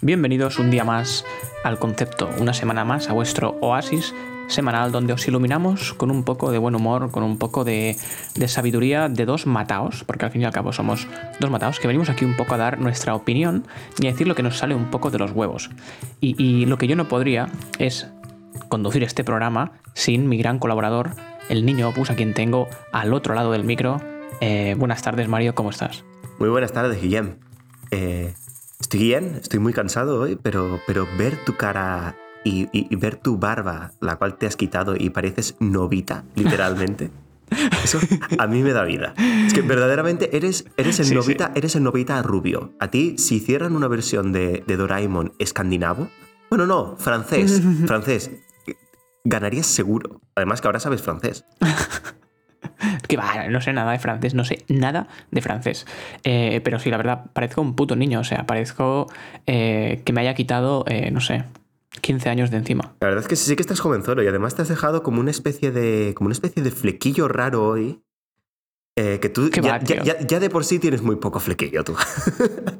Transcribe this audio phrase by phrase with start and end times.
[0.00, 1.26] Bienvenidos un día más
[1.64, 4.14] al concepto, una semana más a vuestro oasis
[4.48, 7.96] semanal donde os iluminamos con un poco de buen humor, con un poco de,
[8.46, 11.06] sabiduría de dos mataos, porque al fin y al cabo somos
[11.38, 13.66] dos mataos que venimos aquí un poco a dar nuestra opinión
[13.98, 15.70] y a decir lo que nos sale un poco de los huevos.
[16.20, 18.08] Y, lo que yo no podría es
[18.68, 21.10] conducir este programa sin mi gran colaborador,
[21.48, 24.00] el niño Opus, a quien tengo al otro lado del micro.
[24.40, 26.04] Eh, buenas tardes, Mario, ¿cómo estás?
[26.38, 27.36] Muy buenas tardes, Guillem.
[27.90, 28.34] Eh,
[28.80, 33.92] Estoy bien, estoy muy cansado hoy, pero, pero ver tu cara y, ver tu barba,
[34.00, 37.10] la cual te has quitado y pareces novita, literalmente.
[37.84, 37.98] Eso
[38.38, 39.14] a mí me da vida.
[39.46, 42.72] Es que verdaderamente eres, eres, el, novita, eres el novita rubio.
[42.78, 46.08] A ti, si hicieran una versión de, de Doraemon escandinavo,
[46.48, 48.30] bueno, no, francés, francés,
[49.28, 50.20] ganarías seguro.
[50.34, 51.44] Además que ahora sabes francés.
[53.08, 55.86] que va, no sé nada de francés, no sé nada de francés.
[56.24, 59.06] Eh, pero sí, la verdad, parezco un puto niño, o sea, parezco
[59.46, 61.44] eh, que me haya quitado, eh, no sé,
[62.00, 62.94] 15 años de encima.
[63.00, 65.30] La verdad es que sí que estás jovenzuelo y además te has dejado como una
[65.30, 68.02] especie de, como una especie de flequillo raro hoy.
[68.96, 71.96] que tú ya, ya, de por sí tienes muy poco flequillo tú.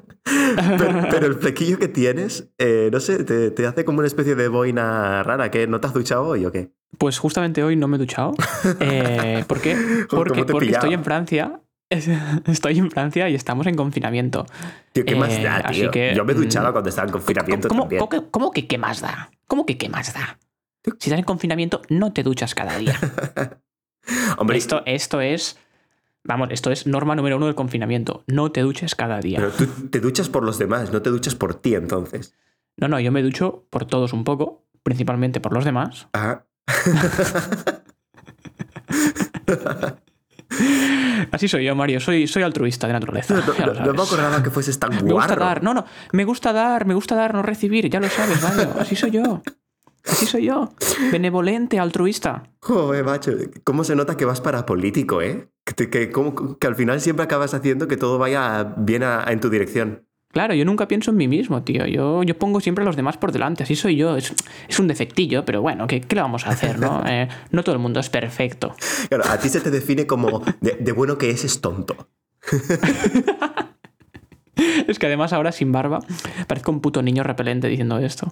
[1.10, 2.50] pero, el flequillo que tienes,
[2.92, 5.50] no sé, te, te, hace como una especie de boina rara.
[5.50, 6.72] ¿Que no te has duchado hoy o qué?
[6.96, 8.34] Pues justamente hoy no me he duchado.
[8.80, 9.76] Eh, ¿Por qué?
[10.10, 11.60] Porque, porque estoy en Francia.
[12.46, 14.44] Estoy en Francia y estamos en confinamiento.
[14.92, 16.12] Tío, ¿qué más da, eh, tío?
[16.12, 18.26] Yo me duchaba mm, cuando estaba en confinamiento ¿cómo, también.
[18.30, 19.30] ¿cómo, que qué más da?
[19.46, 20.38] ¿Cómo que qué más da?
[20.84, 22.94] Si estás en confinamiento, no te duchas cada día.
[24.36, 25.58] Hombre, esto, esto es.
[26.28, 28.22] Vamos, esto es norma número uno del confinamiento.
[28.26, 29.38] No te duches cada día.
[29.38, 32.34] Pero tú te duchas por los demás, no te duchas por ti entonces.
[32.76, 36.08] No, no, yo me ducho por todos un poco, principalmente por los demás.
[36.12, 36.44] Ajá.
[41.32, 41.98] Así soy yo, Mario.
[41.98, 43.34] Soy, soy altruista de naturaleza.
[43.34, 43.42] No,
[43.94, 45.62] me acordaba que fueses tan Me gusta dar.
[45.62, 45.86] No, no.
[46.12, 47.88] Me gusta dar, me gusta dar, no recibir.
[47.88, 48.74] Ya lo sabes, Mario.
[48.78, 49.40] Así soy yo.
[50.10, 50.72] Así soy yo.
[51.12, 52.44] Benevolente, altruista.
[52.60, 53.32] Joder, macho.
[53.64, 55.48] ¿Cómo se nota que vas para político, eh?
[55.64, 60.08] Que, que, que al final siempre acabas haciendo que todo vaya bien en tu dirección.
[60.30, 61.86] Claro, yo nunca pienso en mí mismo, tío.
[61.86, 63.62] Yo, yo pongo siempre a los demás por delante.
[63.62, 64.16] Así soy yo.
[64.16, 64.34] Es,
[64.78, 67.02] un defectillo, pero bueno, ¿qué, le vamos a hacer, no?
[67.08, 68.74] Eh, no todo el mundo es perfecto.
[69.08, 72.08] Claro, a ti se te define como de, bueno que es, es tonto.
[74.86, 76.00] es que además ahora sin barba
[76.46, 78.30] parezco un puto niño repelente diciendo esto.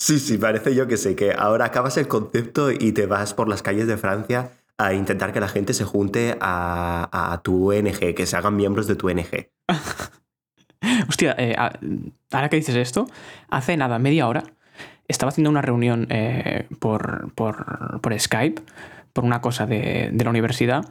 [0.00, 3.48] Sí, sí, parece yo que sé, que ahora acabas el concepto y te vas por
[3.48, 8.14] las calles de Francia a intentar que la gente se junte a, a tu ONG,
[8.14, 9.50] que se hagan miembros de tu ONG.
[11.08, 11.56] Hostia, eh,
[12.32, 13.06] ahora que dices esto,
[13.50, 14.44] hace nada, media hora,
[15.08, 18.62] estaba haciendo una reunión eh, por, por, Skype,
[19.12, 20.84] por una cosa de, la universidad,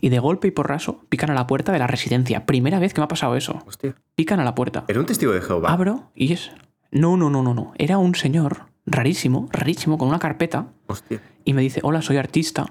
[0.00, 2.46] y de golpe y porraso pican a la puerta de la residencia.
[2.46, 3.62] Primera vez que me ha pasado eso.
[3.66, 3.94] Hostia.
[4.14, 4.84] Pican a la puerta.
[4.88, 5.70] ¿Era un testigo de Jehová?
[5.70, 6.50] Abro y es...
[6.94, 7.74] No, no, no, no, no.
[7.76, 10.68] Era un señor rarísimo, rarísimo, con una carpeta.
[10.86, 11.20] Hostia.
[11.44, 12.64] Y me dice, hola, soy artista.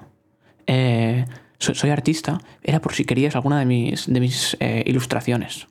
[0.65, 1.25] Eh,
[1.59, 2.39] soy, artista.
[2.63, 5.67] Era por si querías alguna de mis, de mis ilustraciones.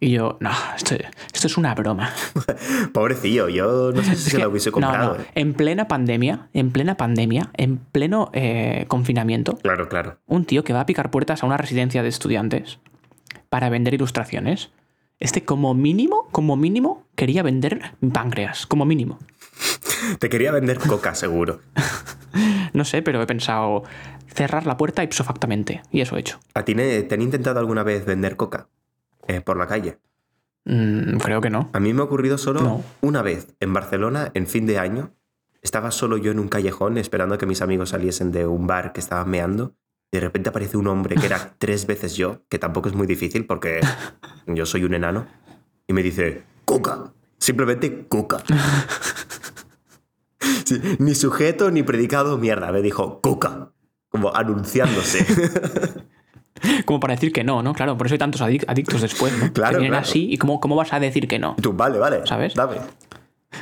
[0.00, 0.96] Y yo, no, esto,
[1.32, 2.10] es una broma.
[2.92, 5.16] Pobrecillo, yo no sé si se lo hubiese comprado.
[5.16, 5.24] Eh.
[5.34, 9.56] En plena pandemia, en plena pandemia, en pleno eh, confinamiento.
[9.58, 10.18] Claro, claro.
[10.26, 12.80] Un tío que va a picar puertas a una residencia de estudiantes
[13.48, 14.70] para vender ilustraciones.
[15.22, 19.20] Este, como mínimo, como mínimo, quería vender páncreas, como mínimo.
[20.18, 21.60] Te quería vender coca, seguro.
[22.72, 23.84] no sé, pero he pensado
[24.26, 25.80] cerrar la puerta ipso factamente.
[25.92, 26.40] Y eso he hecho.
[26.54, 28.66] ¿A ti te han intentado alguna vez vender coca?
[29.28, 29.98] Eh, por la calle?
[30.64, 31.70] Mm, creo que no.
[31.72, 35.14] A mí me ha ocurrido solo una vez en Barcelona, en fin de año.
[35.60, 38.92] Estaba solo yo en un callejón esperando a que mis amigos saliesen de un bar
[38.92, 39.76] que estaba meando.
[40.12, 43.46] De repente aparece un hombre que era tres veces yo, que tampoco es muy difícil
[43.46, 43.80] porque
[44.46, 45.26] yo soy un enano,
[45.86, 47.12] y me dice, Coca.
[47.38, 48.38] Simplemente Coca.
[50.98, 52.70] ni sujeto ni predicado, mierda.
[52.70, 53.72] Me dijo, Coca.
[54.08, 55.24] Como anunciándose.
[56.84, 57.72] como para decir que no, ¿no?
[57.72, 59.52] Claro, por eso hay tantos adictos después, ¿no?
[59.52, 59.78] Claro.
[59.78, 61.56] Que vienen así y cómo, cómo vas a decir que no.
[61.60, 62.26] Tú, vale, vale.
[62.26, 62.54] ¿Sabes?
[62.54, 62.76] Dame.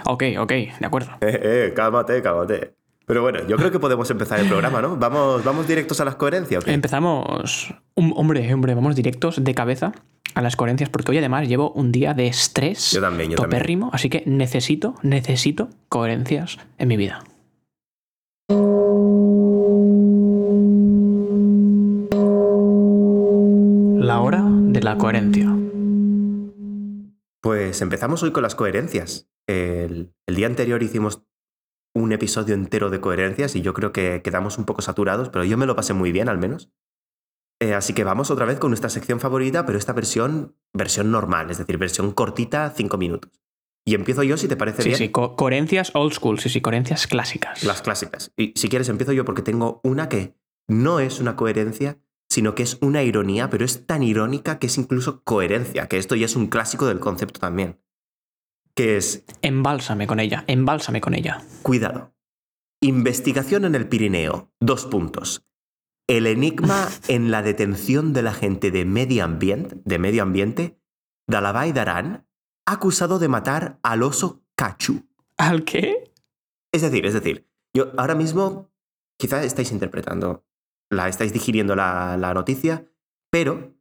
[0.05, 1.13] Ok, ok, de acuerdo.
[1.21, 2.75] Eh, eh, cálmate, cálmate.
[3.11, 4.97] Pero bueno, yo creo que podemos empezar el programa, ¿no?
[4.97, 6.65] ¿Vamos, vamos directos a las coherencias?
[6.69, 7.75] Empezamos.
[7.97, 9.91] hombre, hombre, vamos directos de cabeza
[10.37, 13.91] a las coherencias, porque hoy además llevo un día de estrés yo también, yo topérrimo,
[13.93, 17.25] así que necesito, necesito coherencias en mi vida.
[24.07, 25.53] La hora de la coherencia.
[27.43, 29.29] Pues empezamos hoy con las coherencias.
[29.49, 31.25] El, día anterior hicimos
[31.95, 35.57] un episodio entero de coherencias y yo creo que quedamos un poco saturados, pero yo
[35.59, 36.71] me lo pasé muy bien al menos.
[37.63, 41.51] Eh, así que vamos otra vez con nuestra sección favorita, pero esta versión, versión normal,
[41.51, 43.31] es decir, versión cortita, cinco minutos.
[43.87, 44.99] Y empiezo yo si te parece Sí, bien.
[44.99, 47.65] sí, co- coherencias old school, sí, sí, coherencias clásicas.
[47.65, 48.33] Las clásicas.
[48.37, 50.35] Y si quieres empiezo yo porque tengo una que
[50.69, 51.99] no es una coherencia,
[52.31, 56.15] sino que es una ironía, pero es tan irónica que es incluso coherencia, que esto
[56.15, 57.81] ya es un clásico del concepto también.
[58.75, 61.43] Que es, Embálsame con ella, embálsame con ella.
[61.63, 62.15] cuidado,
[62.81, 65.45] investigación en el Pirineo, dos puntos.
[66.09, 70.81] El enigma en la detención de la gente de medio ambiente, de medio ambiente,
[71.29, 72.27] Dalabay Daran,
[72.67, 75.09] acusado de matar al oso Cachu.
[75.37, 76.13] ¿Al qué?
[76.73, 78.71] Es decir, es decir, yo ahora mismo
[79.19, 80.45] quizá estáis interpretando,
[80.91, 82.87] la estáis digiriendo la, la noticia,
[83.31, 83.77] pero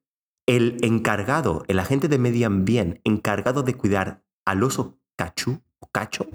[0.47, 6.25] el encargado, el agente de medio ambiente encargado de cuidar al oso cachu o cacho,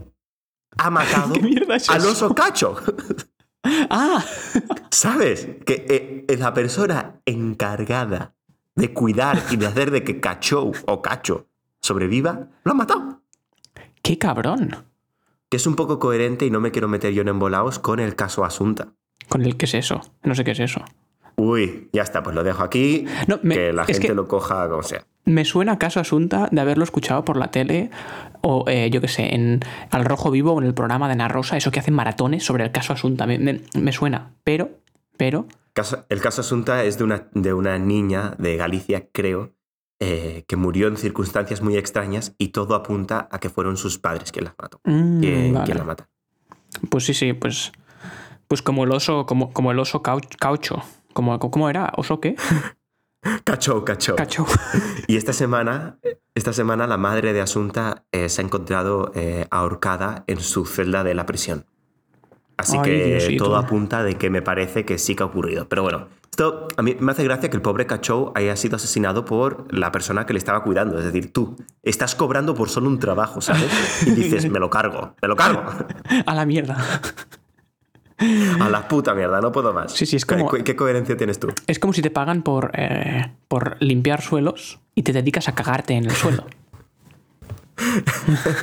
[0.76, 2.76] ha matado ¿Qué mierda es al oso cacho.
[3.88, 4.22] Ah,
[4.90, 5.48] ¿Sabes?
[5.64, 8.34] Que eh, la persona encargada
[8.74, 11.48] de cuidar y de hacer de que cacho o cacho
[11.80, 13.22] sobreviva, lo ha matado.
[14.02, 14.84] qué cabrón.
[15.48, 18.14] Que es un poco coherente y no me quiero meter yo en embolaos con el
[18.16, 18.88] caso Asunta.
[19.30, 20.02] ¿Con el qué es eso?
[20.24, 20.84] No sé qué es eso.
[21.36, 23.06] Uy, ya está, pues lo dejo aquí.
[23.28, 25.06] No, me- que la gente que- lo coja como sea.
[25.26, 27.90] Me suena caso asunta de haberlo escuchado por la tele
[28.42, 29.60] o eh, yo qué sé, en
[29.90, 32.64] Al Rojo Vivo o en el programa de Ana Rosa, eso que hacen maratones sobre
[32.64, 33.26] el caso asunta.
[33.26, 34.70] Me, me- me suena, pero,
[35.16, 39.54] pero, Caso- el caso Asunta es de una, de una niña de Galicia, creo,
[39.98, 44.30] eh, que murió en circunstancias muy extrañas y todo apunta a que fueron sus padres
[44.30, 44.80] quien la mató.
[44.84, 45.64] mm, Quien, vale.
[45.64, 46.08] quien la mata.
[46.90, 47.72] pues sí, sí, pues,
[48.46, 50.82] pues como el oso, como, como el oso cau- caucho.
[51.12, 51.92] Como, ¿Cómo era?
[51.96, 52.36] ¿Oso qué?
[53.44, 54.16] Cacho, cacho.
[54.16, 54.46] Cacho.
[55.06, 55.98] Y esta semana,
[56.34, 61.04] esta semana la madre de Asunta eh, se ha encontrado eh, ahorcada en su celda
[61.04, 61.66] de la prisión.
[62.56, 63.44] Así Ay, que Diosito.
[63.44, 65.68] todo apunta de que me parece que sí que ha ocurrido.
[65.68, 69.24] Pero bueno, esto a mí me hace gracia que el pobre Cachou haya sido asesinado
[69.24, 70.98] por la persona que le estaba cuidando.
[70.98, 74.06] Es decir, tú estás cobrando por solo un trabajo, ¿sabes?
[74.06, 75.62] Y dices, me lo cargo, me lo cargo.
[76.26, 76.76] A la mierda.
[78.18, 79.92] A la puta mierda, no puedo más.
[79.92, 81.48] Sí, sí, es como- ¿Qué, qué coherencia tienes tú?
[81.66, 85.94] Es como si te pagan por, eh, por limpiar suelos y te dedicas a cagarte
[85.94, 86.46] en el suelo.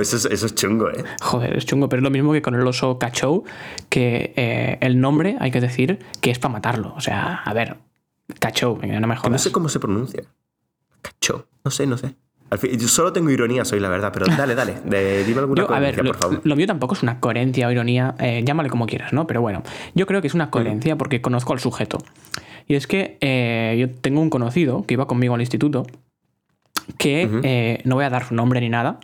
[0.00, 1.04] Eso es, eso es chungo, ¿eh?
[1.22, 3.44] Joder, es chungo, pero es lo mismo que con el oso cachou,
[3.88, 6.92] que eh, el nombre hay que decir que es para matarlo.
[6.96, 7.76] O sea, a ver,
[8.40, 9.42] cachou, no me Que no jodas.
[9.42, 10.22] sé cómo se pronuncia.
[11.02, 11.46] Cacho.
[11.64, 12.14] No sé, no sé.
[12.58, 14.74] Fin- yo solo tengo ironías hoy, la verdad, pero dale, dale.
[14.84, 16.40] de- dime alguna Yo, a ver, lo, por favor.
[16.42, 19.26] lo mío tampoco es una coherencia o ironía, eh, llámale como quieras, ¿no?
[19.26, 19.62] Pero bueno,
[19.94, 21.98] yo creo que es una coherencia porque conozco al sujeto.
[22.66, 25.86] Y es que eh, yo tengo un conocido que iba conmigo al instituto
[26.98, 28.98] que eh, no voy a dar su nombre ni nada,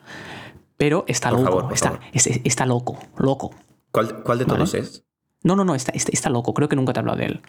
[0.76, 3.54] pero está Por loco, favor, está, es- está loco, loco.
[3.92, 4.56] ¿Cuál, cuál de Vale.
[4.58, 5.04] todos es?
[5.46, 6.54] No, no, no, está, está, está loco.
[6.54, 7.40] Creo que nunca te he hablado de él.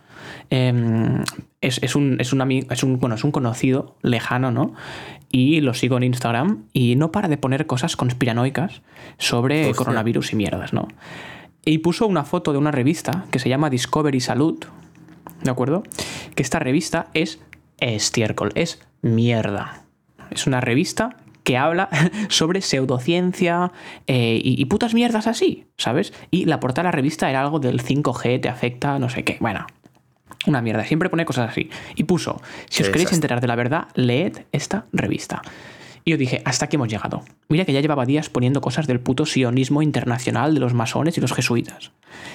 [0.51, 1.23] Eh,
[1.61, 4.75] es, es un, es un amigo, es un, bueno, es un conocido lejano, ¿no?
[5.31, 8.83] Y lo sigo en Instagram y no para de poner cosas conspiranoicas
[9.17, 9.75] sobre Hostia.
[9.77, 10.87] coronavirus y mierdas, ¿no?
[11.65, 14.63] Y puso una foto de una revista que se llama Discovery Salud,
[15.41, 15.81] ¿de acuerdo?
[16.35, 17.39] Que esta revista es
[17.79, 19.81] estiércol, es mierda.
[20.29, 21.17] Es una revista
[21.47, 21.87] que habla
[22.27, 23.71] sobre pseudociencia
[24.05, 26.11] eh, y, y putas mierdas así, ¿sabes?
[26.29, 29.37] Y la portada de la revista era algo del 5G, te afecta, no sé qué.
[29.39, 29.65] Bueno,
[30.45, 30.83] una mierda.
[30.83, 31.69] Siempre pone cosas así.
[31.95, 35.41] Y puso, si os queréis enterar de la verdad, leed esta revista.
[36.03, 37.23] Y yo dije, hasta aquí hemos llegado.
[37.47, 41.21] Mira que ya llevaba días poniendo cosas del puto sionismo internacional de los masones y
[41.21, 41.93] los jesuitas.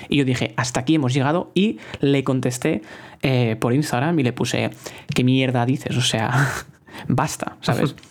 [0.09, 2.81] Y yo dije, hasta aquí hemos llegado y le contesté
[3.21, 4.71] eh, por Instagram y le puse,
[5.15, 5.99] ¿qué mierda dices?
[5.99, 6.49] O sea,
[7.09, 7.95] basta, ¿sabes?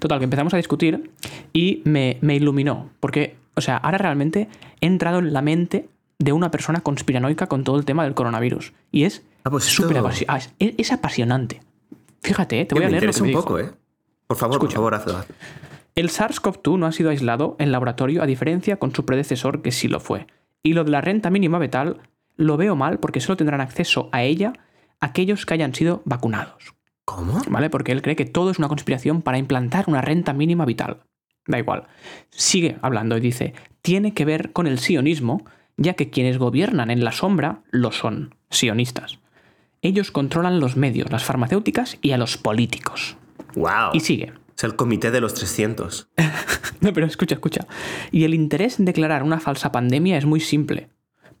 [0.00, 1.10] Total, que empezamos a discutir
[1.52, 2.90] y me, me iluminó.
[3.00, 4.48] Porque, o sea, ahora realmente
[4.80, 5.88] he entrado en la mente
[6.18, 8.72] de una persona conspiranoica con todo el tema del coronavirus.
[8.90, 11.60] Y es Ah, pues súper esto- apasi- ah, es, es apasionante.
[12.22, 13.42] Fíjate, eh, te voy a leer lo interesa que me un dijo.
[13.42, 13.70] poco, ¿eh?
[14.26, 14.76] Por favor, Escucha.
[14.80, 15.34] por favor, hazlo.
[15.94, 19.88] El SARS-CoV-2 no ha sido aislado en laboratorio a diferencia con su predecesor que sí
[19.88, 20.26] lo fue.
[20.62, 21.98] Y lo de la renta mínima vital
[22.36, 24.52] lo veo mal porque solo tendrán acceso a ella
[25.00, 26.74] aquellos que hayan sido vacunados.
[27.16, 27.40] ¿Cómo?
[27.48, 27.70] ¿Vale?
[27.70, 30.98] Porque él cree que todo es una conspiración para implantar una renta mínima vital.
[31.46, 31.84] Da igual.
[32.28, 35.42] Sigue hablando y dice, tiene que ver con el sionismo,
[35.78, 39.18] ya que quienes gobiernan en la sombra lo son, sionistas.
[39.80, 43.16] Ellos controlan los medios, las farmacéuticas y a los políticos.
[43.54, 43.92] ¡Wow!
[43.94, 44.34] Y sigue.
[44.54, 46.08] Es el comité de los 300.
[46.82, 47.66] No, pero escucha, escucha.
[48.12, 50.90] Y el interés en declarar una falsa pandemia es muy simple.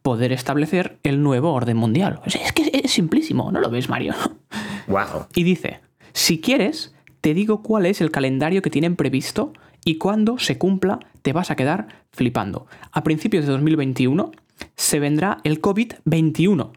[0.00, 2.20] Poder establecer el nuevo orden mundial.
[2.24, 4.14] Es que es simplísimo, ¿no lo ves, Mario?
[4.86, 5.26] ¡Wow!
[5.34, 5.80] Y dice,
[6.12, 9.52] si quieres, te digo cuál es el calendario que tienen previsto
[9.84, 12.66] y cuándo se cumpla te vas a quedar flipando.
[12.92, 14.32] A principios de 2021
[14.76, 16.72] se vendrá el COVID-21,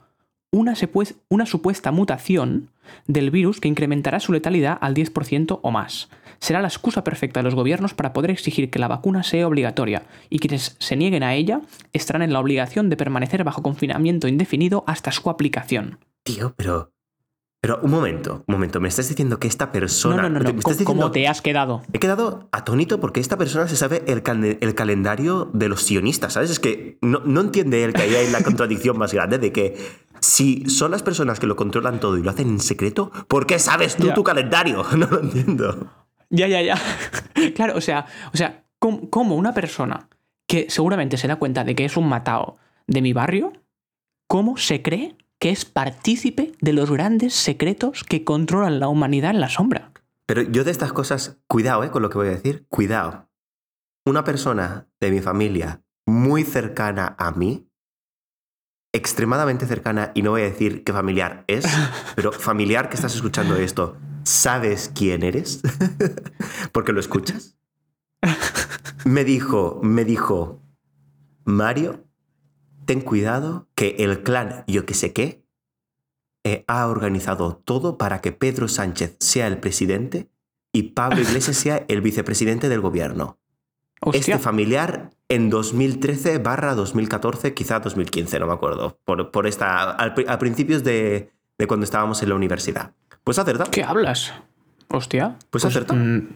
[0.51, 0.73] una,
[1.29, 2.69] una supuesta mutación
[3.07, 6.09] del virus que incrementará su letalidad al 10% o más.
[6.39, 10.03] Será la excusa perfecta de los gobiernos para poder exigir que la vacuna sea obligatoria
[10.29, 11.61] y quienes se nieguen a ella
[11.93, 15.99] estarán en la obligación de permanecer bajo confinamiento indefinido hasta su aplicación.
[16.23, 16.91] Tío, pero
[17.61, 20.29] pero un momento, un momento, me estás diciendo que esta persona...
[20.29, 20.53] No, no, no,
[20.85, 21.81] ¿cómo te has quedado?
[21.91, 24.23] He quedado atónito porque esta persona se sabe el,
[24.61, 26.51] el calendario de los sionistas, ¿sabes?
[26.51, 29.75] Es que no, no entiende él que ahí hay la contradicción más grande de que
[30.21, 33.59] si son las personas que lo controlan todo y lo hacen en secreto, ¿por qué
[33.59, 34.85] sabes tú tu calendario?
[34.97, 35.91] No lo entiendo.
[36.29, 36.77] Ya, ya, ya.
[37.55, 40.07] claro, o sea, o sea, ¿cómo una persona
[40.47, 43.53] que seguramente se da cuenta de que es un matao de mi barrio,
[44.27, 49.39] cómo se cree que es partícipe de los grandes secretos que controlan la humanidad en
[49.39, 49.91] la sombra.
[50.25, 53.29] Pero yo de estas cosas, cuidado eh, con lo que voy a decir, cuidado.
[54.05, 57.67] Una persona de mi familia muy cercana a mí,
[58.93, 61.65] extremadamente cercana, y no voy a decir qué familiar es,
[62.15, 65.61] pero familiar que estás escuchando esto, ¿sabes quién eres?
[66.71, 67.57] Porque lo escuchas.
[69.05, 70.61] Me dijo, me dijo,
[71.45, 72.08] Mario,
[72.89, 75.43] ten cuidado que el clan yo que sé qué
[76.43, 80.31] eh, ha organizado todo para que Pedro Sánchez sea el presidente
[80.73, 83.37] y Pablo Iglesias sea el vicepresidente del gobierno.
[84.11, 90.83] Este familiar en 2013 barra 2014, quizá 2015, no me acuerdo, por, esta, a principios
[90.83, 91.29] de,
[91.67, 92.93] cuando estábamos en la universidad.
[93.23, 93.69] Pues acertado.
[93.69, 94.33] ¿Qué hablas?
[94.87, 95.35] Hostia.
[95.51, 95.99] Pues, pues acertado.
[95.99, 96.27] Mm,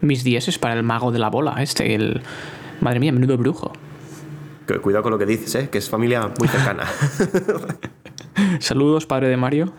[0.00, 2.22] mis es para el mago de la bola, este, el...
[2.80, 3.74] Madre mía, menudo brujo.
[4.78, 5.68] Cuidado con lo que dices, ¿eh?
[5.70, 6.84] que es familia muy cercana.
[8.60, 9.72] Saludos, padre de Mario.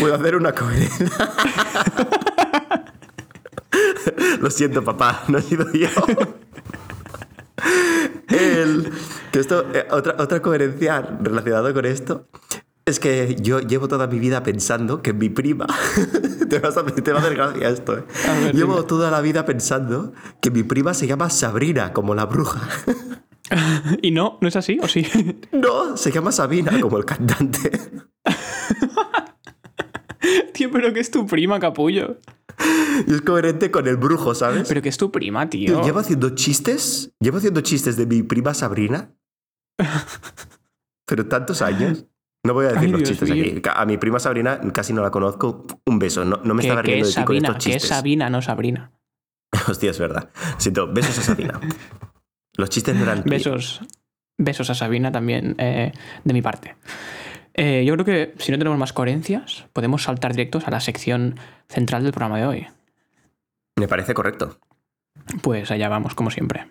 [0.00, 1.06] ¿Puedo hacer una coherencia?
[4.40, 5.88] Lo siento, papá, no he sido yo.
[9.30, 12.26] que esto, eh, otra, otra coherencia relacionada con esto
[12.86, 15.66] es que yo llevo toda mi vida pensando que mi prima.
[16.48, 17.98] te, va a hacer gracia esto.
[17.98, 18.04] ¿eh?
[18.52, 22.60] llevo toda la vida pensando que mi prima se llama Sabrina, como la bruja.
[24.02, 24.38] ¿Y no?
[24.40, 24.78] ¿No es así?
[24.82, 25.06] ¿O sí?
[25.52, 27.70] no, se llama Sabina, como el cantante.
[30.52, 32.18] tío, pero que es tu prima, capullo.
[33.06, 34.68] Y es coherente con el brujo, ¿sabes?
[34.68, 35.82] Pero que es tu prima, tío.
[35.82, 37.12] Llevo haciendo chistes.
[37.18, 39.14] Llevo haciendo chistes de mi prima Sabrina.
[41.06, 42.06] pero tantos años.
[42.44, 43.60] No voy a decir los chistes aquí.
[43.74, 45.66] A mi prima Sabrina casi no la conozco.
[45.86, 46.24] Un beso.
[46.24, 47.82] No, me estaba riendo de ti con estos chistes.
[47.82, 48.92] Que es Sabina, no Sabrina.
[49.68, 50.30] Hostia, es verdad.
[50.58, 51.58] Siento, besos a Sabina.
[52.56, 53.22] Los chistes no eran.
[53.24, 53.80] Besos.
[54.36, 56.76] Besos a Sabina también eh, de mi parte.
[57.54, 61.38] Eh, yo creo que si no tenemos más coherencias, podemos saltar directos a la sección
[61.68, 62.66] central del programa de hoy.
[63.76, 64.58] Me parece correcto.
[65.40, 66.66] Pues allá vamos, como siempre.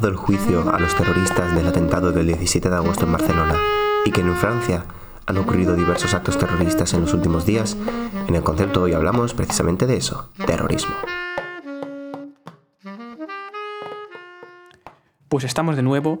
[0.00, 3.54] El juicio a los terroristas del atentado del 17 de agosto en Barcelona
[4.06, 4.84] y que en Francia
[5.26, 7.76] han ocurrido diversos actos terroristas en los últimos días,
[8.26, 10.94] en el concepto hoy hablamos precisamente de eso, terrorismo.
[15.28, 16.20] Pues estamos de nuevo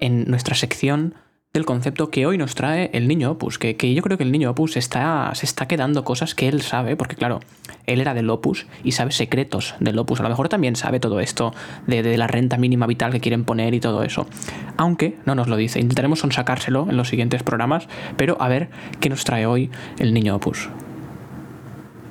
[0.00, 1.14] en nuestra sección
[1.52, 4.50] del concepto que hoy nos trae el niño Opus, que, yo creo que el niño
[4.50, 7.40] Opus está, se está quedando cosas que él sabe, porque claro,
[7.86, 11.18] él era del Opus y sabe secretos del Opus, a lo mejor también sabe todo
[11.18, 11.52] esto
[11.88, 14.28] de, la renta mínima vital que quieren poner y todo eso,
[14.76, 19.08] aunque no nos lo dice, intentaremos sacárselo en los siguientes programas, pero a ver qué
[19.08, 20.68] nos trae hoy el niño Opus.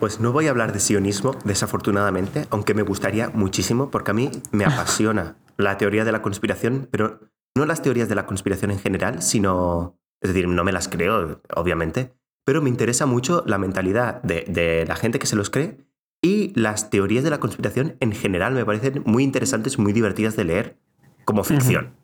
[0.01, 4.31] Pues no voy a hablar de sionismo, desafortunadamente, aunque me gustaría muchísimo, porque a mí
[4.51, 7.19] me apasiona la teoría de la conspiración, pero
[7.59, 11.41] no las teorías de la conspiración en general, sino, es decir, no me las creo,
[11.55, 12.13] obviamente,
[12.45, 15.85] pero me interesa mucho la mentalidad de, la gente que se los cree
[16.21, 20.45] y las teorías de la conspiración en general me parecen muy interesantes, muy divertidas de
[20.45, 20.79] leer
[21.25, 21.95] como ficción.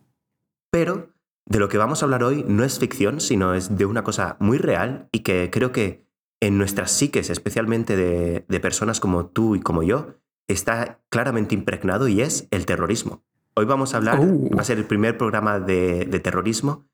[0.72, 1.10] Pero
[1.46, 4.38] de lo que vamos a hablar hoy no es ficción, sino es de una cosa
[4.40, 6.06] muy real y que creo que
[6.42, 10.16] en nuestras psiques, especialmente de, de personas como tú y como yo,
[10.48, 13.24] está claramente impregnado y es el terrorismo.
[13.58, 14.50] Hoy vamos a hablar, uh.
[14.56, 16.90] va a ser el primer programa de, terrorismo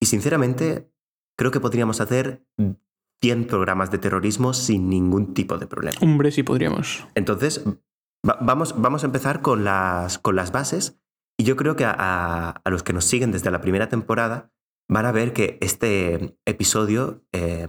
[0.00, 0.90] y sinceramente
[1.38, 2.44] creo que podríamos hacer
[3.22, 5.96] 100 programas de terrorismo sin ningún tipo de problema.
[6.00, 7.06] Hombre, sí podríamos.
[7.14, 7.64] Entonces,
[8.24, 11.00] vamos, vamos a empezar con las, con las bases
[11.38, 14.52] y yo creo que a, los que nos siguen desde la primera temporada
[14.88, 17.68] van a ver que este episodio eh,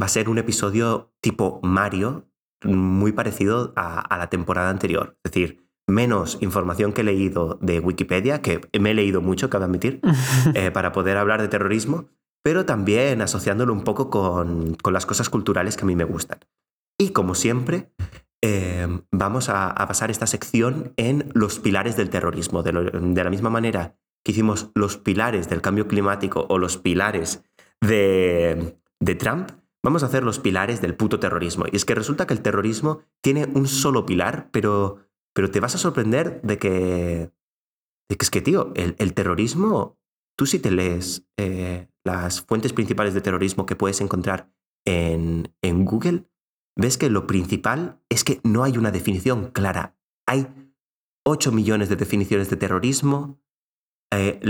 [0.00, 2.30] va a ser un episodio tipo Mario,
[2.64, 5.18] muy parecido a, la temporada anterior.
[5.24, 9.64] Es decir, menos información que he leído de Wikipedia, que me he leído mucho, cabe
[9.64, 10.00] admitir,
[10.54, 12.08] eh, para poder hablar de terrorismo,
[12.42, 16.38] pero también asociándolo un poco con, las cosas culturales que a mí me gustan.
[16.98, 17.92] Y como siempre,
[18.42, 22.62] eh, vamos a, pasar esta sección en los pilares del terrorismo.
[22.62, 27.42] De, la misma manera que hicimos los pilares del cambio climático o los pilares
[27.80, 29.50] de, de Trump,
[29.84, 31.64] vamos a hacer los pilares del puto terrorismo.
[31.70, 35.05] Y es que resulta que el terrorismo tiene un solo pilar, pero,
[35.36, 37.30] pero te vas a sorprender de que,
[38.08, 39.98] de que es que, tío, el, terrorismo,
[40.34, 44.50] tú si te lees eh, las fuentes principales de terrorismo que puedes encontrar
[44.86, 46.24] en, en Google,
[46.74, 49.98] ves que lo principal es que no hay una definición clara.
[50.26, 50.48] Hay
[51.26, 53.38] 8 millones de definiciones de terrorismo.
[54.14, 54.40] Eh,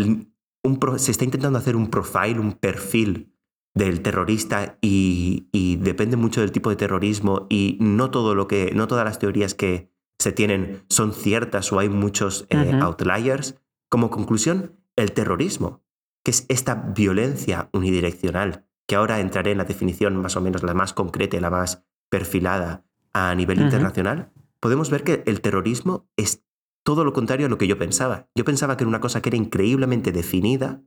[0.99, 3.35] se está intentando hacer un profile, un perfil
[3.75, 5.49] del terrorista y,
[5.81, 9.55] depende mucho del tipo de terrorismo y no todo lo que no todas las teorías
[9.55, 13.61] que se tienen son ciertas o hay muchos eh, outliers.
[13.89, 15.85] Como conclusión, el terrorismo,
[16.25, 20.75] que es esta violencia unidireccional, que ahora entraré en la definición más o menos la
[20.75, 26.45] más concreta y la más perfilada a nivel internacional, podemos ver que el terrorismo es
[26.85, 28.29] todo lo contrario a lo que yo pensaba.
[28.35, 30.83] Yo pensaba que era una cosa que era increíblemente definida,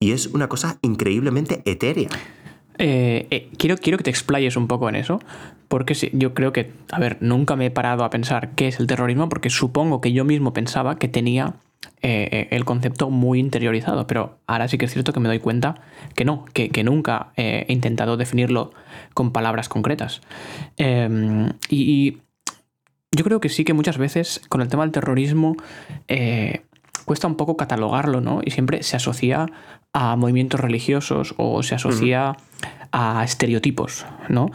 [0.00, 2.10] y es una cosa increíblemente etérea.
[2.78, 5.20] Eh, eh, quiero, quiero que te explayes un poco en eso,
[5.68, 8.86] porque yo creo que, a ver, nunca me he parado a pensar qué es el
[8.86, 11.54] terrorismo, porque supongo que yo mismo pensaba que tenía
[12.02, 15.76] eh, el concepto muy interiorizado, pero ahora sí que es cierto que me doy cuenta
[16.14, 18.72] que no, que, nunca he intentado definirlo
[19.14, 20.20] con palabras concretas.
[20.76, 22.18] Em, y,
[23.16, 25.56] yo creo que sí que muchas veces con el tema del terrorismo
[27.04, 28.40] cuesta un poco catalogarlo, ¿no?
[28.44, 29.46] Y siempre se asocia
[29.94, 32.36] a movimientos religiosos o se asocia
[32.92, 34.50] a estereotipos, ¿no?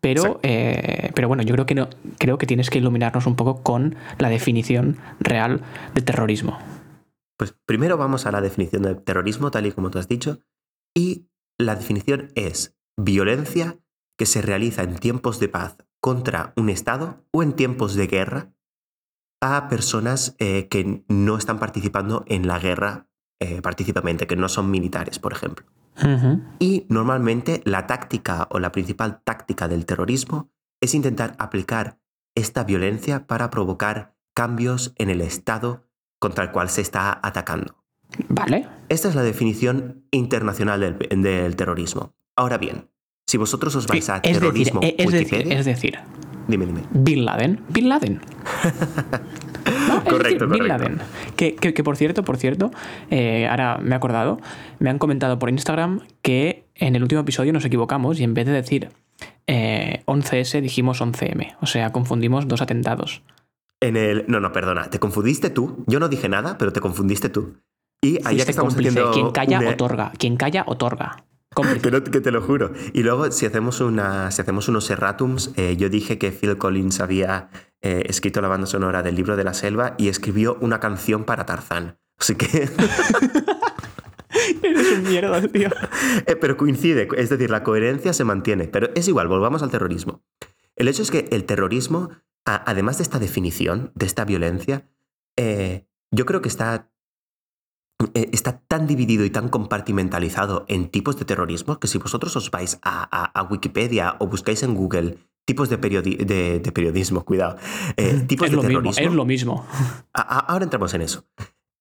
[0.00, 1.88] Pero, eh, pero bueno, yo creo que, no,
[2.18, 5.62] creo que tienes que iluminarnos un poco con la definición real
[5.94, 6.58] de terrorismo.
[7.36, 10.40] Pues primero vamos a la definición de terrorismo, tal y como tú has dicho,
[10.96, 13.78] y la definición es violencia
[14.16, 18.52] que se realiza en tiempos de paz contra un Estado o en tiempos de guerra
[19.42, 23.05] a personas eh, que no están participando en la guerra
[23.40, 23.60] eh,
[24.28, 25.66] que no son militares, por ejemplo.
[26.58, 31.98] Y normalmente la táctica o la principal táctica del terrorismo es intentar aplicar
[32.34, 35.84] esta violencia para provocar cambios en el Estado
[36.18, 37.82] contra el cual se está atacando.
[38.28, 38.68] Vale.
[38.88, 42.14] Esta es la definición internacional del, terrorismo.
[42.36, 42.90] Ahora bien,
[43.26, 45.98] si vosotros os vais a terrorismo e, es decir, es decir,
[46.48, 46.82] Dime, dime.
[46.92, 47.60] Bin Laden.
[47.70, 48.20] Bin Laden.
[50.08, 50.98] correcto, Bin Laden.
[51.36, 52.70] Que, por cierto, por cierto,
[53.10, 54.40] eh, ahora me he acordado,
[54.78, 58.46] me han comentado por Instagram que en el último episodio nos equivocamos y en vez
[58.46, 58.90] de decir
[59.46, 61.56] 11S eh, dijimos 11M.
[61.60, 63.22] O sea, confundimos dos atentados.
[63.80, 64.24] En el.
[64.28, 64.88] No, no, perdona.
[64.90, 65.84] Te confundiste tú.
[65.86, 67.56] Yo no dije nada, pero te confundiste tú.
[68.02, 69.10] Y ahí que estamos haciendo.
[69.12, 70.12] Quien calla, otorga.
[70.18, 71.24] Quien calla, otorga
[71.62, 72.72] que, te lo juro.
[72.92, 77.00] Y luego, si hacemos, una, si hacemos unos erratums, eh, yo dije que Phil Collins
[77.00, 77.48] había
[77.80, 81.46] eh, escrito la banda sonora del libro de la selva y escribió una canción para
[81.46, 81.98] Tarzán.
[82.18, 82.68] Así que.
[84.62, 85.70] Eres un mierda, tío.
[86.26, 88.68] Eh, pero coincide, es decir, la coherencia se mantiene.
[88.68, 90.22] Pero es igual, volvamos al terrorismo.
[90.76, 92.10] El hecho es que el terrorismo,
[92.44, 94.88] además de esta definición, de esta violencia,
[95.36, 96.90] yo creo que está
[98.14, 102.78] está tan dividido y tan compartimentalizado en tipos de terrorismo que si vosotros os vais
[102.82, 107.56] a, Wikipedia o buscáis en Google tipos de, de, periodismo, cuidado,
[107.96, 109.06] eh, tipos de terrorismo.
[109.06, 109.66] es lo mismo.
[110.12, 111.24] ahora entramos en eso.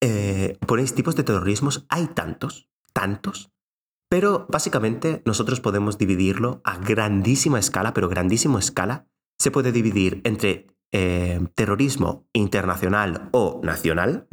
[0.01, 3.51] Eh, ponéis tipos de terrorismos, hay tantos, tantos,
[4.09, 9.07] pero básicamente nosotros podemos dividirlo a grandísima escala, pero grandísima escala.
[9.39, 10.67] Se puede dividir entre
[11.55, 14.27] terrorismo internacional o nacional.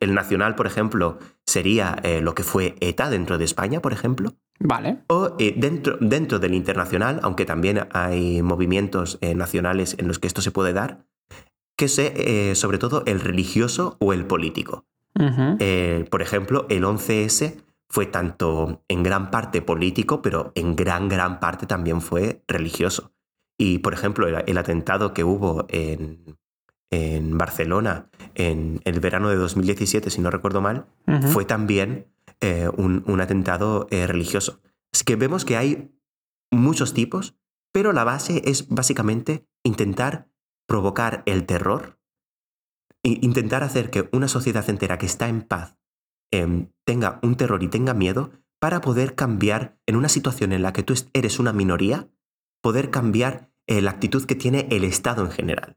[0.00, 4.34] El nacional, por ejemplo, sería eh, lo que fue ETA dentro de España, por ejemplo.
[4.60, 4.98] Vale.
[5.08, 10.26] O eh, dentro, dentro del internacional, aunque también hay movimientos eh, nacionales en los que
[10.26, 11.04] esto se puede dar,
[11.76, 14.84] que es sobre todo el religioso o el político.
[16.10, 21.66] por ejemplo, el 11S fue tanto en gran parte político, pero en gran, gran parte
[21.66, 23.12] también fue religioso.
[23.56, 26.36] Y, por ejemplo, el atentado que hubo en,
[26.90, 30.86] en Barcelona en el verano de 2017, si no recuerdo mal,
[31.32, 32.06] fue también
[32.40, 34.60] eh, un, atentado eh, religioso.
[34.92, 35.92] Es que vemos que hay
[36.50, 37.36] muchos tipos,
[37.72, 40.28] pero la base es básicamente intentar
[40.66, 41.98] provocar el terror,
[43.02, 45.76] e intentar hacer que una sociedad entera que está en paz
[46.32, 50.72] em, tenga un terror y tenga miedo para poder cambiar en una situación en la
[50.72, 52.08] que tú eres una minoría,
[52.60, 55.76] poder cambiar eh, la actitud que tiene el Estado en general.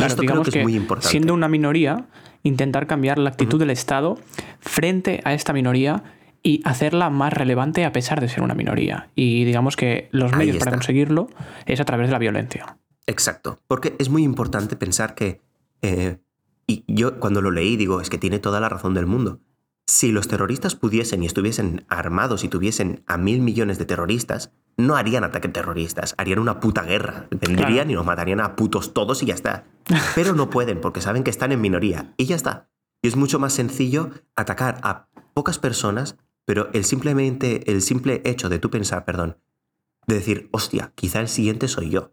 [0.00, 1.08] Claro, Esto creo que, es muy importante.
[1.08, 2.06] Siendo una minoría,
[2.42, 4.18] intentar cambiar la actitud del Estado
[4.60, 6.02] frente a esta minoría
[6.42, 9.10] y hacerla más relevante a pesar de ser una minoría.
[9.14, 11.28] Y digamos que los medios para conseguirlo
[11.66, 12.78] es a través de la violencia.
[13.06, 15.40] Exacto, porque es muy importante pensar que,
[15.82, 16.18] eh,
[16.66, 19.40] y yo cuando lo leí digo, es que tiene toda la razón del mundo.
[19.90, 24.94] Si los terroristas pudiesen y estuviesen armados y tuviesen a mil millones de terroristas, no
[24.94, 27.26] harían ataques terroristas, harían una puta guerra.
[27.32, 29.64] Vendrían y nos matarían a putos todos y ya está.
[30.14, 32.68] Pero no pueden porque saben que están en minoría y ya está.
[33.02, 38.48] Y es mucho más sencillo atacar a pocas personas, pero el simplemente el simple hecho
[38.48, 39.38] de tú pensar, perdón,
[40.06, 42.12] de decir, hostia, quizá el siguiente soy yo.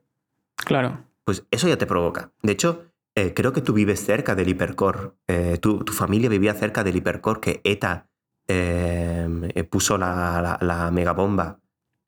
[0.55, 1.05] Claro.
[1.25, 2.31] Pues eso ya te provoca.
[2.41, 2.86] De hecho,
[3.17, 5.11] eh, creo que tú vives cerca del hipercore.
[5.27, 8.07] Eh, tu, familia vivía cerca del hipercore que ETA
[8.47, 11.59] eh, puso la, la megabomba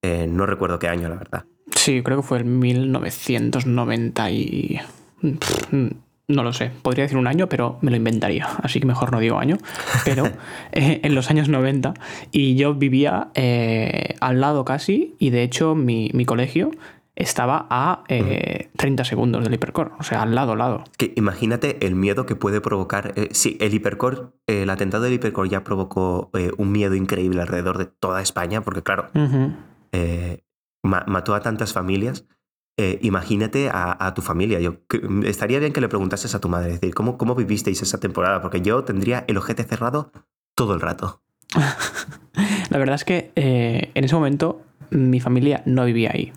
[0.01, 1.45] eh, no recuerdo qué año, la verdad.
[1.75, 4.79] Sí, creo que fue en 1990 y...
[6.27, 9.19] No lo sé, podría decir un año, pero me lo inventaría, así que mejor no
[9.19, 9.57] digo año.
[10.05, 10.25] Pero
[10.71, 11.95] eh, en los años 90
[12.31, 16.69] y yo vivía eh, al lado casi y de hecho mi, colegio
[17.19, 20.83] estaba a 30 segundos del hipercore, o sea, al lado, lado.
[20.97, 23.13] Que imagínate el miedo que puede provocar.
[23.31, 28.21] sí, el hipercore, el atentado del hipercore ya provocó un miedo increíble alrededor de toda
[28.21, 29.09] España, porque claro,
[29.91, 30.43] eh,
[30.83, 32.25] mató a tantas familias.
[32.77, 34.59] Eh, imagínate a, tu familia.
[34.61, 34.77] Yo,
[35.25, 38.41] estaría bien que le preguntases a tu madre, decir, ¿cómo, ¿cómo vivisteis esa temporada?
[38.41, 40.13] Porque yo tendría el ojete cerrado
[40.55, 41.21] todo el rato.
[42.69, 46.31] La verdad es que eh, en ese momento mi familia no vivía ahí.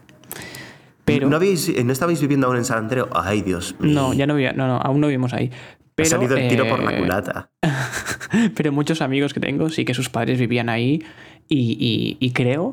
[1.05, 1.29] Pero...
[1.29, 3.09] ¿No, ¿No estabais viviendo aún en San Andreo?
[3.13, 3.93] Ay, Dios mío.
[3.93, 5.51] No, ya no vivía, no, no, aún no vivimos ahí.
[5.95, 7.51] Pero, ha salido el tiro por la culata.
[8.57, 11.05] pero muchos amigos que tengo sí que sus padres vivían ahí
[11.49, 12.73] y, y creo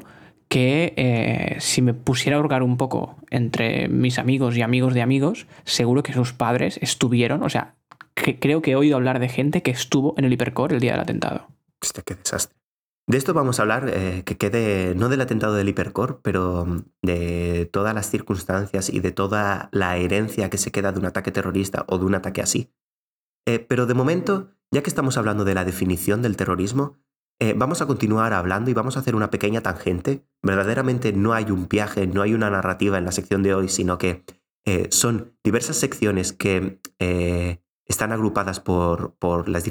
[0.49, 5.03] que eh, si me pusiera a hurgar un poco entre mis amigos y amigos de
[5.03, 7.75] amigos, seguro que sus padres estuvieron, o sea,
[8.15, 11.01] creo que he oído hablar de gente que estuvo en el hipercore el día del
[11.01, 11.47] atentado.
[11.81, 12.58] Hostia, qué desastre.
[13.09, 16.83] De esto vamos a hablar, eh, que quede, no del atentado del hipercore, pero mm,
[17.01, 21.31] de todas las circunstancias y de toda la herencia que se queda de un ataque
[21.31, 22.71] terrorista o de un ataque así.
[23.47, 26.99] Eh, pero de momento, ya que estamos hablando de la definición del terrorismo,
[27.39, 30.23] eh, vamos a continuar hablando y vamos a hacer una pequeña tangente.
[30.43, 33.97] Verdaderamente no hay un viaje, no hay una narrativa en la sección de hoy, sino
[33.97, 34.23] que
[34.91, 36.79] son diversas secciones que
[37.85, 39.63] están agrupadas por, por las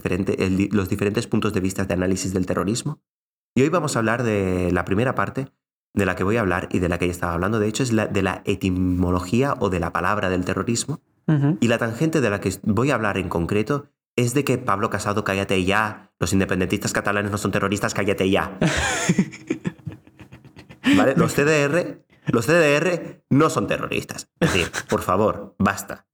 [0.72, 3.01] los diferentes puntos de vista de análisis del terrorismo.
[3.59, 5.49] Y hoy vamos a hablar de la primera parte
[5.92, 7.83] de la que voy a hablar y de la que ya estaba hablando, de hecho,
[7.83, 11.01] es la de la etimología o de la palabra del terrorismo.
[11.59, 14.90] Y la tangente de la que voy a hablar en concreto es de que Pablo
[14.90, 18.57] Casado, cállate ya, los independentistas catalanes no son terroristas, cállate ya.
[20.97, 21.14] ¿Vale?
[21.16, 24.31] Los CDR, los CDR no son terroristas.
[24.38, 26.07] Es decir, por favor, basta.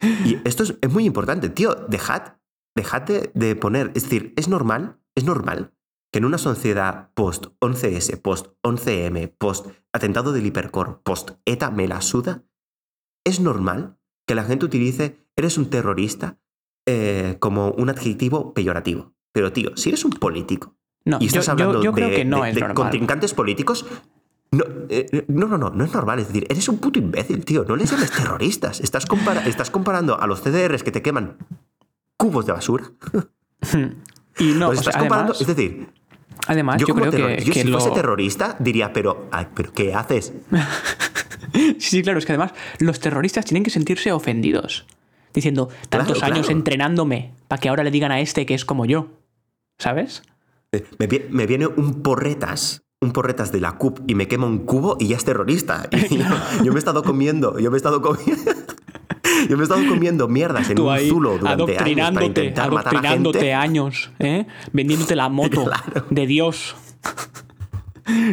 [0.00, 2.36] Y esto es, muy importante, tío, dejad,
[2.74, 5.74] dejad de, poner, es decir, es normal, es normal
[6.10, 11.88] que en una sociedad post 11S, post 11M, post atentado del hipercor, post ETA me
[11.88, 12.44] la suda,
[13.24, 16.38] es normal que la gente utilice eres un terrorista
[16.86, 19.12] eh, como un adjetivo peyorativo.
[19.32, 23.34] Pero tío, si eres un político no, y estás hablando de, que no es contrincantes
[23.34, 23.86] políticos,
[24.88, 26.18] eh, no, no, no, no, es normal.
[26.18, 27.64] Es decir, eres un puto imbécil, tío.
[27.64, 28.80] No les llames terroristas.
[28.80, 29.06] Estás,
[29.46, 31.36] estás comparando a los CDRs que te queman
[32.16, 32.90] cubos de basura.
[34.38, 35.32] y no, estás comparando.
[35.32, 35.88] es decir,
[36.46, 37.42] además, yo, creo que.
[37.44, 40.32] Yo, si fuese terrorista, diría, pero, pero ¿qué haces?
[41.52, 44.86] sí, sí, claro, es que además los terroristas tienen que sentirse ofendidos
[45.34, 49.08] diciendo tantos años entrenándome para que ahora le digan a este que es como yo.
[49.78, 50.22] ¿Sabes?
[51.30, 55.08] Me, viene un porretas, un porretas de la CUP y me quema un cubo y
[55.08, 55.88] ya es terrorista.
[56.62, 58.52] yo, me he estado comiendo, yo me he estado comiendo.
[59.48, 63.60] Yo me he estado comiendo mierdas en un zulo durante años para intentar matar a
[63.60, 64.46] años, ¿eh?
[64.72, 65.70] vendiéndote la moto
[66.10, 66.76] de Dios,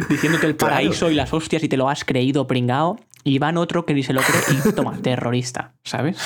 [0.08, 2.98] diciéndote el paraíso y las hostias y te lo has creído pringao.
[3.24, 6.16] Y van otro que dice lo cree y toma, terrorista, ¿sabes?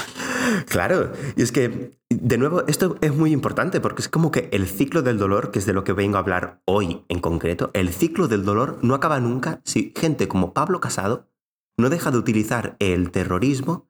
[0.69, 4.69] Claro, y es que, de nuevo, esto es muy importante porque es como que el
[4.69, 7.89] ciclo del dolor, que es de lo que vengo a hablar hoy en concreto, el
[7.89, 11.27] ciclo del dolor no acaba nunca si gente como Pablo Casado
[11.77, 13.89] no deja de utilizar el terrorismo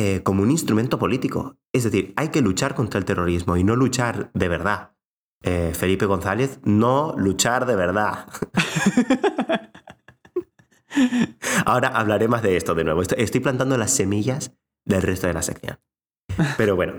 [0.00, 1.56] eh, como un instrumento político.
[1.72, 4.92] Es decir, hay que luchar contra el terrorismo y no luchar de verdad.
[5.42, 8.26] Eh, Felipe González, no luchar de verdad.
[11.66, 13.02] Ahora hablaré más de esto de nuevo.
[13.02, 14.52] Estoy plantando las semillas
[14.84, 15.80] del resto de la sección.
[16.56, 16.94] Pero bueno.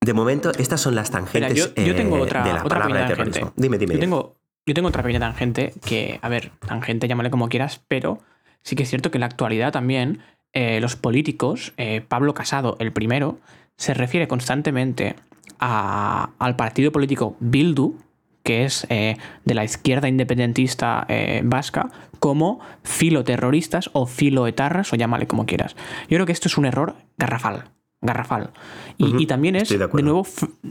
[0.00, 3.52] De momento, estas son las tangentes yo, tengo eh, otra, de la palabra de terrorismo.
[3.56, 3.94] Dime, dime.
[3.94, 8.20] Yo tengo yo tengo otra pequeña tangente que, a ver, tangente, llámale como quieras, pero
[8.62, 10.22] sí que es cierto que en la actualidad también
[10.54, 13.38] eh, los políticos, eh, Pablo Casado, el primero,
[13.76, 15.16] se refiere constantemente
[15.58, 17.98] al partido político Bildu,
[18.44, 21.06] que es eh, de la izquierda independentista
[21.42, 21.90] vasca,
[22.20, 25.74] como filoterroristas o filoetarras, o llámale como quieras.
[26.02, 27.64] Yo creo que esto es un error garrafal
[28.00, 28.50] garrafal.
[28.98, 30.26] Y, también es de, nuevo,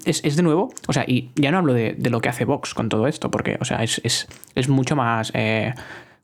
[0.05, 2.89] es, de nuevo, o sea, y ya no hablo de, lo que hace Vox con
[2.89, 5.33] todo esto, porque, o sea, es, es mucho más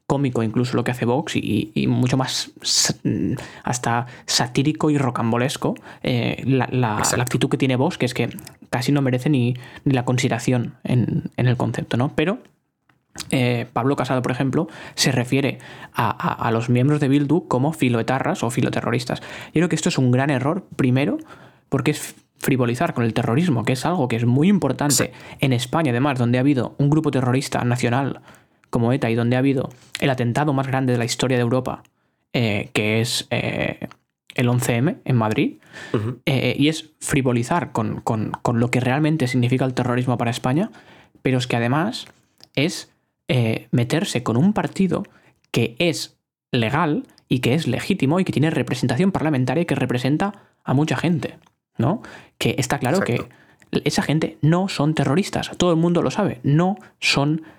[0.09, 2.51] cómico incluso lo que hace Vox y, mucho más
[3.63, 8.27] hasta satírico y rocambolesco eh, la, actitud que tiene Vox, que es que
[8.71, 9.53] casi no merece ni,
[9.85, 12.09] la consideración en, en el concepto, ¿no?
[12.15, 12.39] Pero
[13.29, 15.59] eh, Pablo Casado, por ejemplo, se refiere
[15.93, 19.21] a, los miembros de Bildu como filoetarras o filoterroristas.
[19.21, 21.19] Yo creo que esto es un gran error, primero,
[21.69, 25.91] porque es frivolizar con el terrorismo, que es algo que es muy importante en España,
[25.91, 28.21] además, donde ha habido un grupo terrorista nacional
[28.69, 31.83] como ETA y donde ha habido el atentado más grande de la historia de Europa,
[32.33, 33.87] eh, que es eh,
[34.35, 35.57] el 11M en Madrid,
[36.25, 40.71] y es frivolizar con, con lo que realmente significa el terrorismo para España,
[41.21, 42.05] pero es que además
[42.55, 42.91] es
[43.31, 45.03] eh, meterse con un partido
[45.51, 46.17] que es
[46.51, 50.97] legal y que es legítimo y que tiene representación parlamentaria y que representa a mucha
[50.97, 51.37] gente,
[51.77, 52.01] ¿no?
[52.39, 53.29] Que está claro que
[53.85, 57.43] esa gente no son terroristas, todo el mundo lo sabe, no son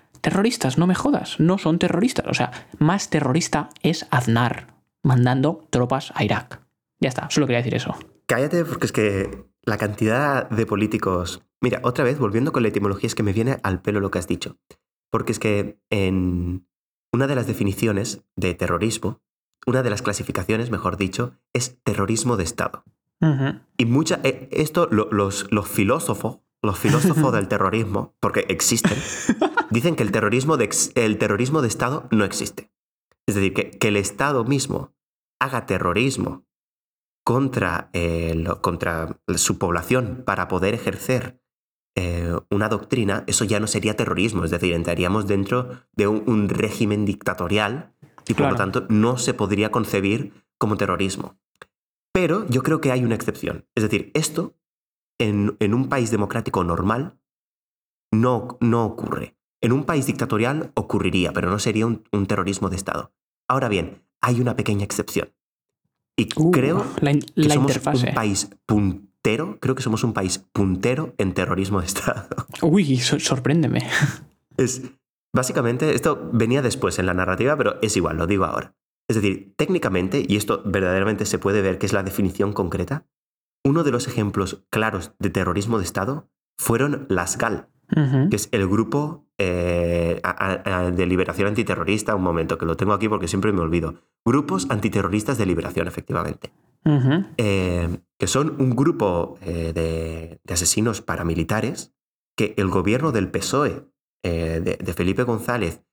[0.77, 2.25] no me jodas, no son terroristas.
[2.27, 6.61] O sea, más terrorista es Aznar mandando tropas a Irak.
[6.99, 7.95] Ya está, solo quería decir eso.
[8.27, 11.43] Cállate, porque es que la cantidad de políticos.
[11.59, 14.19] Mira, otra vez, volviendo con la etimología, es que me viene al pelo lo que
[14.19, 14.57] has dicho.
[15.11, 16.67] Porque es que en
[17.11, 19.21] una de las definiciones de terrorismo,
[19.65, 22.83] una de las clasificaciones, mejor dicho, es terrorismo de Estado.
[23.77, 28.97] Y mucha, eh, esto los, los filósofos, los filósofos del terrorismo, porque existen,
[29.69, 32.71] dicen que el terrorismo de, el terrorismo de Estado no existe.
[33.27, 34.93] Es decir, que, que el Estado mismo
[35.39, 36.45] haga terrorismo
[37.23, 37.89] contra,
[38.61, 41.41] contra su población para poder ejercer
[41.95, 47.05] eh, una doctrina, eso ya no sería terrorismo, es decir, entraríamos dentro de un, régimen
[47.05, 47.93] dictatorial
[48.27, 51.37] y por lo tanto no se podría concebir como terrorismo.
[52.13, 53.65] Pero yo creo que hay una excepción.
[53.75, 54.55] Es decir, esto
[55.29, 57.19] en, un país democrático normal
[58.11, 59.35] no, no ocurre.
[59.61, 63.13] En un país dictatorial ocurriría, pero no sería un, terrorismo de Estado.
[63.47, 65.33] Ahora bien, hay una pequeña excepción.
[66.17, 66.85] Y uh, creo
[67.35, 68.49] que somos un país
[69.21, 72.27] creo que somos un país puntero en terrorismo de Estado.
[72.61, 73.87] Uy, sorpréndeme.
[74.57, 74.81] Es,
[75.33, 78.75] básicamente, esto venía después en la narrativa, pero es igual, lo digo ahora.
[79.07, 83.05] Es decir, técnicamente, y esto verdaderamente se puede ver que es la definición concreta,
[83.63, 87.67] uno de los ejemplos claros de terrorismo de Estado fueron las GAL,
[88.29, 90.21] que es el grupo eh,
[90.93, 93.95] de liberación antiterrorista, un momento que lo tengo aquí porque siempre me olvido,
[94.25, 96.51] grupos antiterroristas de liberación, efectivamente.
[97.37, 101.93] Eh, que son un grupo eh, de, asesinos paramilitares
[102.35, 103.87] que el gobierno del PSOE
[104.23, 105.83] de, Felipe González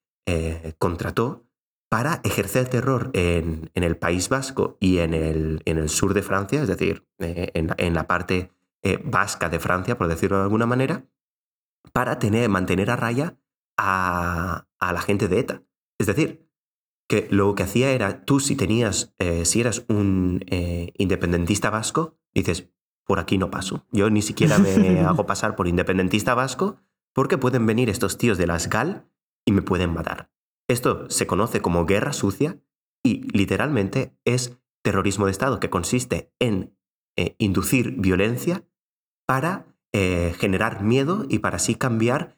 [0.79, 1.48] contrató
[1.89, 6.61] para ejercer terror en, el País Vasco y en el, en el, sur de Francia,
[6.61, 8.51] es decir, en, en, la parte
[9.05, 11.05] vasca de Francia, por decirlo de alguna manera,
[11.93, 13.37] para tener, mantener a raya
[13.77, 15.63] a, la gente de ETA.
[15.99, 16.49] Es decir,
[17.09, 22.19] que lo que hacía era, tú si tenías, eh, si eras un eh, independentista vasco,
[22.35, 22.71] dices,
[23.05, 23.87] por aquí no paso.
[23.91, 26.77] Yo ni siquiera me hago pasar por independentista vasco
[27.15, 29.09] porque pueden venir estos tíos de las GAL
[29.47, 30.31] y me pueden matar.
[30.69, 32.61] Esto se conoce como guerra sucia
[33.03, 36.77] y literalmente es terrorismo de Estado que consiste en
[37.17, 38.65] eh, inducir violencia
[39.27, 42.37] para eh, generar miedo y para así cambiar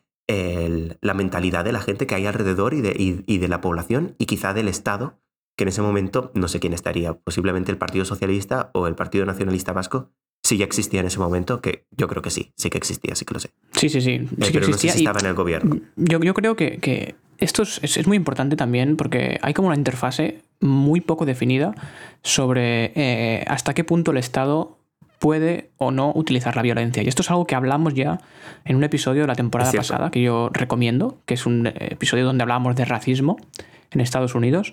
[1.00, 4.54] la mentalidad de la gente que hay alrededor y de, de la población y quizá
[4.54, 5.18] del Estado,
[5.56, 9.26] que en ese momento no sé quién estaría, posiblemente el Partido Socialista o el Partido
[9.26, 10.12] Nacionalista Vasco,
[10.44, 13.24] si ya existía en ese momento, que yo creo que sí, sí que existía, sí
[13.24, 13.50] que lo sé.
[13.72, 14.12] Sí, sí, sí.
[14.12, 15.80] Eh, pero no sé si estaba en el gobierno.
[15.96, 19.76] Yo, yo creo que, que esto es, es, muy importante también porque hay como una
[19.76, 21.74] interfase muy poco definida
[22.22, 24.78] sobre eh, hasta qué punto el Estado
[25.18, 27.02] puede o no utilizar la violencia.
[27.02, 28.20] Y esto es algo que hablamos ya
[28.64, 32.42] en un episodio de la temporada pasada, que yo recomiendo, que es un episodio donde
[32.42, 33.36] hablábamos de racismo
[33.90, 34.72] en Estados Unidos,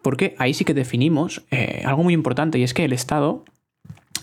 [0.00, 3.44] porque ahí sí que definimos eh, algo muy importante, y es que el Estado,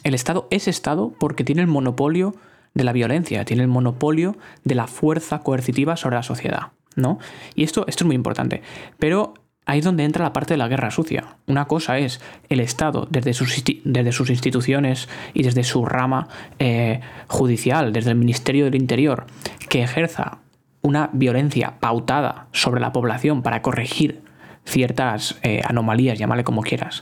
[0.03, 2.33] el Estado es Estado porque tiene el monopolio
[2.73, 6.71] de la violencia, tiene el monopolio de la fuerza coercitiva sobre la sociedad.
[6.97, 7.19] ¿No?
[7.55, 8.61] Y esto, esto es muy importante.
[8.99, 11.37] Pero ahí es donde entra la parte de la guerra sucia.
[11.45, 16.27] Una cosa es el Estado, desde sus, desde sus instituciones y desde su rama
[16.59, 19.25] eh, judicial, desde el Ministerio del Interior,
[19.69, 20.39] que ejerza
[20.81, 24.26] una violencia pautada sobre la población para corregir
[24.67, 27.01] ciertas eh, anomalías, llámale como quieras,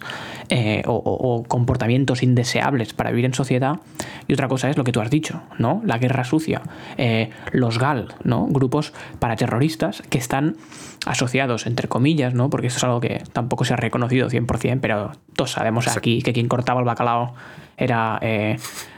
[0.50, 3.80] eh, o, comportamientos indeseables para vivir en sociedad.
[4.28, 5.82] Y otra cosa es lo que tú has dicho, ¿no?
[5.84, 6.62] La guerra sucia,
[6.98, 8.46] eh, los GAL, ¿no?
[8.46, 10.58] Grupos paraterroristas que están
[11.06, 12.50] asociados, entre comillas, ¿no?
[12.50, 16.34] Porque esto es algo que tampoco se ha reconocido 100%, pero todos sabemos aquí que
[16.34, 17.34] quien cortaba el bacalao
[17.78, 18.20] era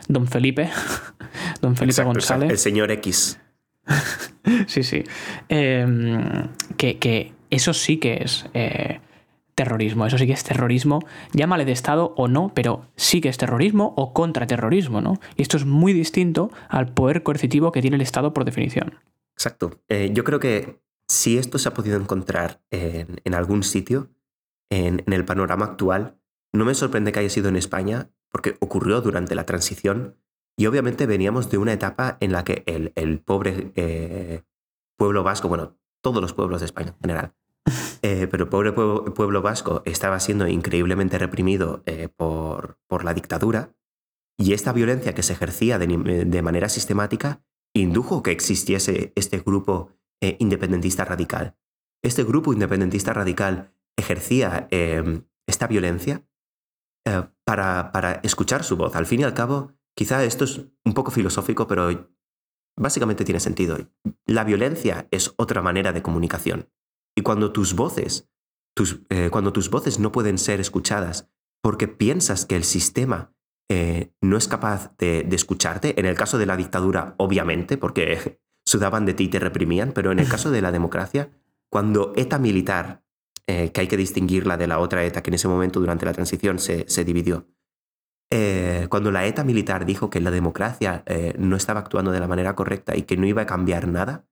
[0.07, 0.69] don Felipe,
[1.61, 2.51] don Felipe González.
[2.51, 3.39] El señor X.
[4.67, 5.03] sí, sí.
[5.47, 8.99] Em, que, que eso sí que es eh,
[9.55, 10.99] terrorismo, eso sí que es terrorismo,
[11.33, 15.19] llámale de Estado o no, pero sí que es terrorismo o contraterrorismo, ¿no?
[15.35, 18.99] Y esto es muy distinto al poder coercitivo que tiene el Estado por definición.
[19.33, 19.79] Exacto.
[19.89, 24.09] Eh, yo creo que si esto se ha podido encontrar en, algún sitio,
[24.69, 26.19] en, el panorama actual,
[26.53, 30.17] no me sorprende que haya sido en España, porque ocurrió durante la transición
[30.57, 34.43] y obviamente veníamos de una etapa en la que el, pobre eh,
[34.97, 37.33] pueblo vasco, bueno, todos los pueblos de España en general.
[38.01, 43.75] Eh, pero el pobre pueblo, vasco estaba siendo increíblemente reprimido eh, por, por, la dictadura
[44.37, 50.37] y esta violencia que se ejercía de, manera sistemática indujo que existiese este grupo eh,
[50.39, 51.57] independentista radical.
[52.03, 54.67] Este grupo independentista radical ejercía
[55.47, 56.23] esta violencia
[57.43, 58.95] para, para escuchar su voz.
[58.95, 62.11] Al fin y al cabo, quizá esto es un poco filosófico, pero
[62.77, 63.77] básicamente tiene sentido.
[64.27, 66.69] La violencia es otra manera de comunicación.
[67.17, 68.29] Y cuando tus voces,
[68.75, 71.31] tus, eh, cuando tus voces no pueden ser escuchadas
[71.63, 73.33] porque piensas que el sistema
[73.71, 79.07] eh, no es capaz de, escucharte, en el caso de la dictadura, obviamente, porque sudaban
[79.07, 81.31] de ti y te reprimían, pero en el caso de la democracia,
[81.71, 83.03] cuando ETA militar,
[83.47, 86.13] eh, que hay que distinguirla de la otra ETA que en ese momento durante la
[86.13, 87.47] transición se, dividió,
[88.89, 91.03] cuando la ETA militar dijo que la democracia
[91.39, 94.27] no estaba actuando de la manera correcta y que no iba a cambiar nada,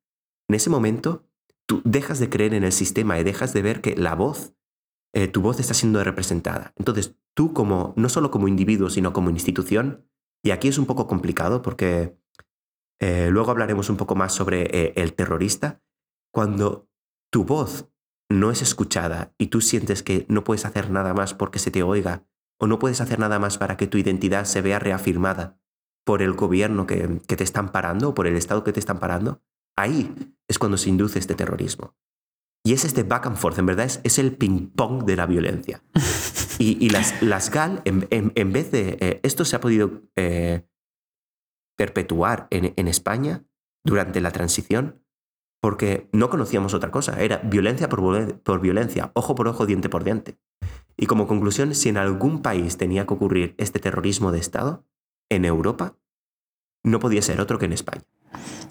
[0.47, 1.25] en ese momento
[1.67, 4.53] tú dejas de creer en el sistema y dejas de ver que la voz,
[5.13, 6.73] eh, tu voz está siendo representada.
[6.77, 10.07] Entonces, tú como, no solo como individuo, sino como institución,
[10.43, 12.17] y aquí es un poco complicado porque
[13.01, 15.81] luego hablaremos un poco más sobre el terrorista,
[16.31, 16.89] cuando
[17.31, 17.89] tu voz
[18.29, 21.83] no es escuchada y tú sientes que no puedes hacer nada más porque se te
[21.83, 22.25] oiga
[22.59, 25.59] o no puedes hacer nada más para que tu identidad se vea reafirmada
[26.05, 29.41] por el gobierno que, te están parando o por el Estado que te están parando,
[29.75, 30.13] ahí
[30.47, 31.95] es cuando se induce este terrorismo.
[32.65, 35.83] Y es este back and forth, en verdad es, el ping-pong de la violencia.
[36.57, 38.97] Y, las, las, GAL, en, vez de...
[39.01, 40.65] Eh, esto se ha podido eh,
[41.77, 43.43] perpetuar en, España
[43.83, 45.03] durante la transición
[45.61, 47.21] porque no conocíamos otra cosa.
[47.21, 50.37] Era violencia por, por violencia, ojo por ojo, diente por diente.
[50.95, 54.85] Y como conclusión, si en algún país tenía que ocurrir este terrorismo de Estado,
[55.29, 55.97] en Europa,
[56.83, 58.05] no podía ser otro que en España.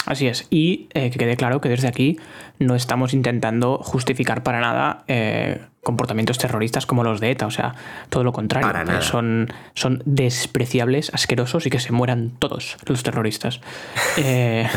[0.07, 0.47] Así es.
[0.51, 2.19] Y eh, que quede claro que desde aquí
[2.59, 7.47] no estamos intentando justificar para nada eh, comportamientos terroristas como los de ETA.
[7.47, 7.75] O sea,
[8.11, 9.01] todo lo contrario.
[9.01, 13.61] Son, son despreciables, asquerosos y que se mueran todos los terroristas.
[14.17, 14.69] Eh,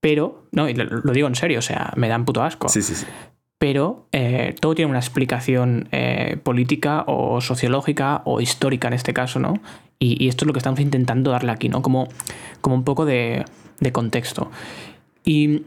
[0.00, 2.68] pero, no, y lo, digo en serio, o sea, me dan puto asco.
[2.68, 3.06] Sí, sí, sí
[3.58, 4.06] pero
[4.60, 5.88] todo tiene una explicación
[6.42, 9.54] política o sociológica o histórica en este caso, ¿no?
[9.98, 11.80] Y, esto es lo que estamos intentando darle aquí, ¿no?
[11.80, 12.08] Como,
[12.60, 13.44] como un poco de,
[13.92, 14.50] contexto.
[15.24, 15.62] Y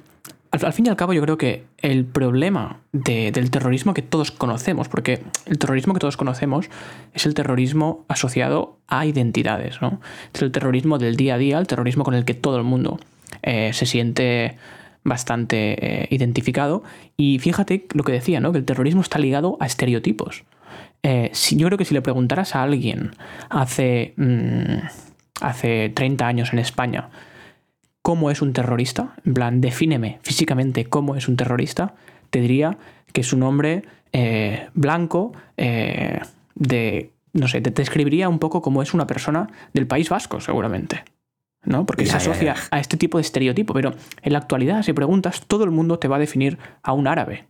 [0.51, 4.87] al, fin y al cabo yo creo que el problema del terrorismo que todos conocemos,
[4.87, 6.69] porque el terrorismo que todos conocemos
[7.13, 10.01] es el terrorismo asociado a identidades, ¿no?
[10.33, 12.99] Es el terrorismo del día a día, el terrorismo con el que todo el mundo
[13.43, 14.57] eh, se siente
[15.03, 16.83] bastante eh, identificado.
[17.15, 18.51] Y fíjate lo que decía, ¿no?
[18.51, 20.43] Que el terrorismo está ligado a estereotipos.
[21.03, 23.11] Eh, si, yo creo que si le preguntaras a alguien
[23.49, 24.79] hace, mm,
[25.41, 27.09] hace 30 años en España
[28.01, 31.95] cómo es un terrorista, en plan, defíneme físicamente cómo es un terrorista,
[32.29, 32.77] te diría
[33.13, 33.83] que es un hombre
[34.13, 40.09] eh, blanco, de, no sé, te describiría un poco cómo es una persona del País
[40.09, 41.03] Vasco, seguramente.
[41.63, 41.85] ¿no?
[41.85, 43.73] Porque se asocia a este tipo de estereotipo.
[43.73, 47.07] Pero en la actualidad, si preguntas, todo el mundo te va a definir a un
[47.07, 47.45] árabe.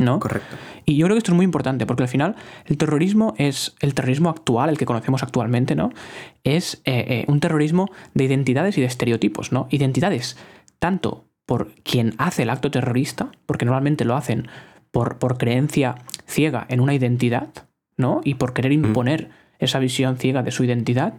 [0.00, 0.18] ¿No?
[0.20, 0.56] Correcto.
[0.84, 2.34] Y yo creo que esto es muy importante, porque al final
[2.64, 5.90] el terrorismo es el terrorismo actual, el que conocemos actualmente, ¿no?
[6.44, 9.68] Es eh, eh, un terrorismo de identidades y de estereotipos, ¿no?
[9.70, 10.36] Identidades
[10.78, 14.48] tanto por quien hace el acto terrorista, porque normalmente lo hacen
[14.90, 17.48] por, por creencia ciega en una identidad,
[17.96, 18.22] ¿no?
[18.24, 21.14] Y por querer imponer esa visión ciega de su identidad,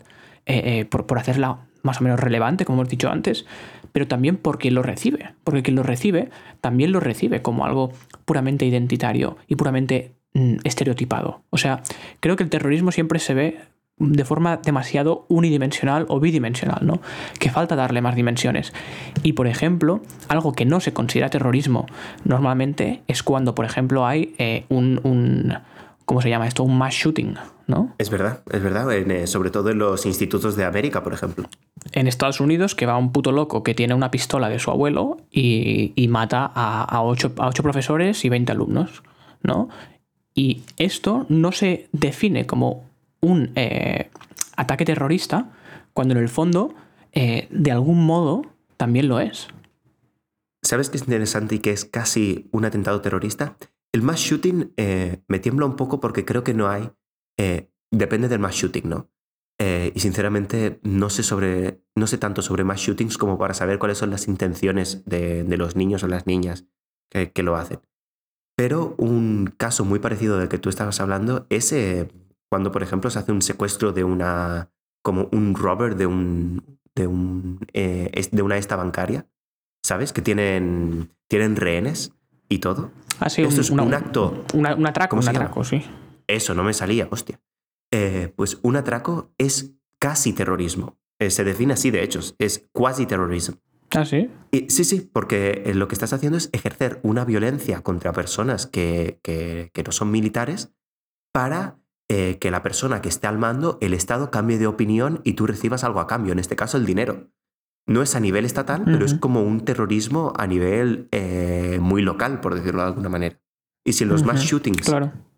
[0.45, 3.45] eh, por, por hacerla más o menos relevante, como hemos dicho antes,
[3.91, 6.29] pero también porque lo recibe, porque quien lo recibe
[6.61, 7.91] también lo recibe como algo
[8.25, 11.43] puramente identitario y puramente mm, estereotipado.
[11.51, 11.83] O sea,
[12.19, 13.59] creo que el terrorismo siempre se ve
[13.97, 16.99] de forma demasiado unidimensional o bidimensional, ¿no?
[17.39, 18.73] Que falta darle más dimensiones.
[19.21, 21.85] Y por ejemplo, algo que no se considera terrorismo
[22.23, 25.53] normalmente es cuando, por ejemplo, hay eh, un, un,
[26.05, 26.63] ¿Cómo se llama esto?
[26.63, 27.35] Un mass shooting,
[27.67, 27.95] ¿no?
[27.97, 28.91] Es verdad, es verdad.
[28.91, 31.49] Eh, sobre todo en los institutos de América, por ejemplo.
[31.91, 35.17] En Estados Unidos, que va un puto loco que tiene una pistola de su abuelo
[35.31, 39.03] y, mata a, a, ocho, a ocho profesores y 20 alumnos,
[39.41, 39.69] ¿no?
[40.35, 42.85] Y esto no se define como
[43.21, 44.09] un eh,
[44.55, 45.51] ataque terrorista,
[45.93, 46.73] cuando en el fondo,
[47.11, 48.43] eh, de algún modo,
[48.77, 49.47] también lo es.
[50.61, 53.57] ¿Sabes qué es interesante y que es casi un atentado terrorista?
[53.91, 56.89] El mass shooting eh, me tiembla un poco porque creo que no hay.
[57.91, 59.09] Depende del mass shooting, ¿no?
[59.59, 63.97] y sinceramente no sé, sobre, no sé tanto sobre mass shootings como para saber cuáles
[63.97, 66.65] son las intenciones de, los niños o las niñas
[67.09, 67.79] que, lo hacen.
[68.57, 71.73] Pero un caso muy parecido del que tú estabas hablando es
[72.53, 74.69] cuando, por ejemplo, se hace un secuestro de una,
[75.01, 79.27] como un robber de un, de un, eh, de una esta bancaria,
[79.83, 80.13] ¿sabes?
[80.13, 82.13] Que tienen, tienen rehenes
[82.49, 82.91] y todo.
[83.19, 84.45] Ah, sí, Esto es un acto.
[84.53, 85.83] un atraco, un atraco, sí.
[86.27, 87.39] Eso, no me salía, hostia.
[87.91, 90.97] Eh, pues un atraco es casi terrorismo.
[91.19, 93.57] Eh, se define así, de hecho, es cuasi terrorismo.
[93.91, 94.27] Ah, sí.
[94.69, 99.69] sí, sí, porque lo que estás haciendo es ejercer una violencia contra personas que, que,
[99.71, 100.73] que no son militares
[101.31, 101.77] para
[102.09, 105.47] eh, que la persona que esté al mando, el Estado cambie de opinión y tú
[105.47, 107.31] recibas algo a cambio, en este caso el dinero.
[107.87, 112.39] No es a nivel estatal, pero es como un terrorismo a nivel eh, muy local,
[112.39, 113.41] por decirlo de alguna manera.
[113.85, 114.89] Y si en los mass shootings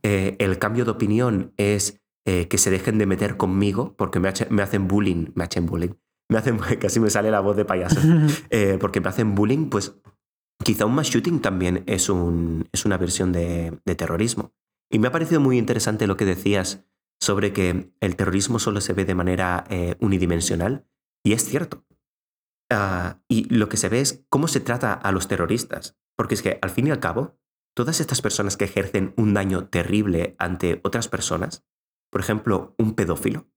[0.04, 4.64] eh, el cambio de opinión es que se dejen de meter conmigo porque me, me
[4.64, 5.92] hacen bullying, me hacen bullying,
[6.28, 8.02] me hacen, casi me sale la voz de payaso,
[8.80, 9.96] porque me hacen bullying, pues
[10.64, 14.54] quizá un mass shooting también es, un, es una versión de terrorismo.
[14.92, 16.86] Y me ha parecido muy interesante lo que decías
[17.20, 20.88] sobre que el terrorismo solo se ve de manera eh, unidimensional.
[21.24, 21.86] Y es cierto.
[22.72, 25.98] Ah, y lo que se ve es cómo se trata a los terroristas.
[26.16, 27.38] Porque es que, al fin y al cabo,
[27.76, 31.64] todas estas personas que ejercen un daño terrible ante otras personas,
[32.10, 33.48] por ejemplo, un pedófilo.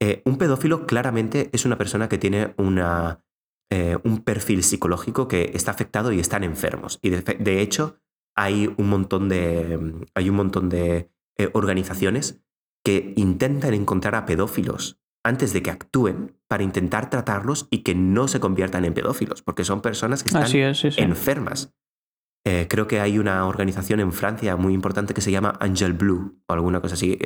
[0.00, 3.24] Eh, un pedófilo claramente es una persona que tiene una,
[3.70, 6.98] eh, un perfil psicológico que está afectado y están enfermos.
[7.02, 7.98] Y de hecho,
[8.34, 12.42] hay un montón de, hay un montón de eh, organizaciones
[12.84, 18.26] que intentan encontrar a pedófilos antes de que actúen para intentar tratarlos y que no
[18.26, 20.50] se conviertan en pedófilos, porque son personas que están
[20.96, 21.74] enfermas.
[22.44, 26.42] Eh, creo que hay una organización en Francia muy importante que se llama Angel Blue,
[26.46, 27.18] o alguna cosa así,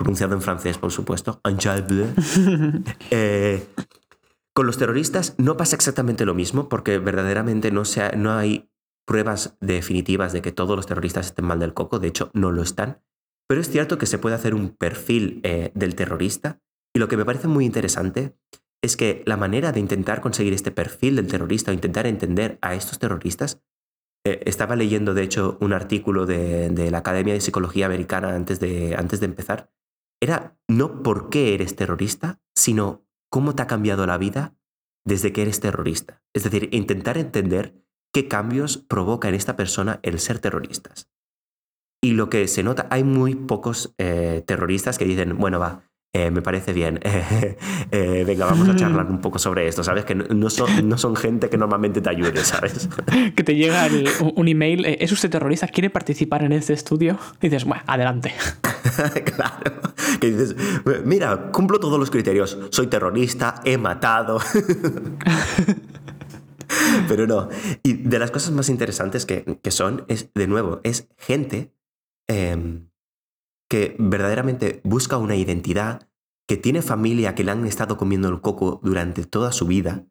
[0.00, 2.06] pronunciado en francés, por supuesto, Angel Bleu.
[3.10, 3.66] Eh,
[4.54, 7.82] con los terroristas no pasa exactamente lo mismo, porque verdaderamente no,
[8.16, 8.70] no hay
[9.06, 12.62] pruebas definitivas de que todos los terroristas estén mal del coco, de hecho no lo
[12.62, 13.02] están,
[13.48, 16.60] pero es cierto que se puede hacer un perfil eh, del terrorista
[16.94, 18.36] y lo que me parece muy interesante
[18.82, 22.74] es que la manera de intentar conseguir este perfil del terrorista o intentar entender a
[22.74, 23.60] estos terroristas,
[24.24, 28.94] eh, estaba leyendo de hecho un artículo de, la Academia de Psicología Americana antes de,
[28.96, 29.70] antes de empezar,
[30.20, 34.54] era no por qué eres terrorista, sino cómo te ha cambiado la vida
[35.06, 36.22] desde que eres terrorista.
[36.34, 41.10] Es decir, intentar entender qué cambios provoca en esta persona el ser terroristas.
[42.02, 46.32] Y lo que se nota, hay muy pocos eh, terroristas que dicen, bueno, va, eh,
[46.32, 50.04] me parece bien, eh, venga, vamos a charlar un poco sobre esto, ¿sabes?
[50.04, 52.88] Que no son, no son gente que normalmente te ayude, ¿sabes?
[53.36, 53.86] que te llega
[54.34, 55.68] un email, ¿es usted terrorista?
[55.68, 57.16] ¿Quiere participar en este estudio?
[57.40, 58.34] Y dices, bueno, adelante.
[59.36, 59.82] claro.
[60.20, 60.56] Que dices,
[61.04, 64.40] mira, cumplo todos los criterios, soy terrorista, he matado.
[67.06, 67.48] Pero no.
[67.84, 71.72] Y de las cosas más interesantes que, son, es, de nuevo, es gente
[72.26, 72.89] em,
[73.70, 76.08] que verdaderamente busca una identidad,
[76.48, 80.06] que tiene familia que le han estado comiendo el coco durante toda su vida.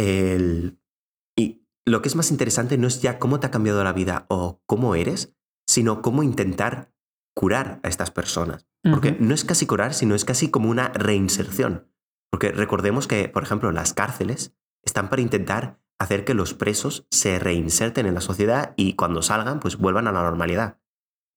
[0.00, 4.26] y lo que es más interesante no es ya cómo te ha cambiado la vida
[4.28, 5.34] o cómo eres,
[5.66, 6.92] sino cómo intentar
[7.34, 8.66] curar a estas personas.
[8.82, 11.90] Porque no es casi curar, sino es casi como una reinserción.
[12.30, 17.38] Porque recordemos que, por ejemplo, las cárceles están para intentar hacer que los presos se
[17.38, 20.78] reinserten en la sociedad y cuando salgan, pues vuelvan a la normalidad.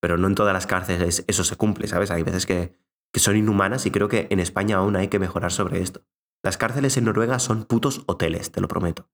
[0.02, 2.12] Pero no en todas las cárceles eso se cumple, ¿sabes?
[2.12, 2.74] Hay veces que,
[3.14, 6.04] que son inhumanas y creo que en España aún hay que mejorar sobre esto.
[6.43, 9.10] Las cárceles en Noruega son putos hoteles, te lo prometo.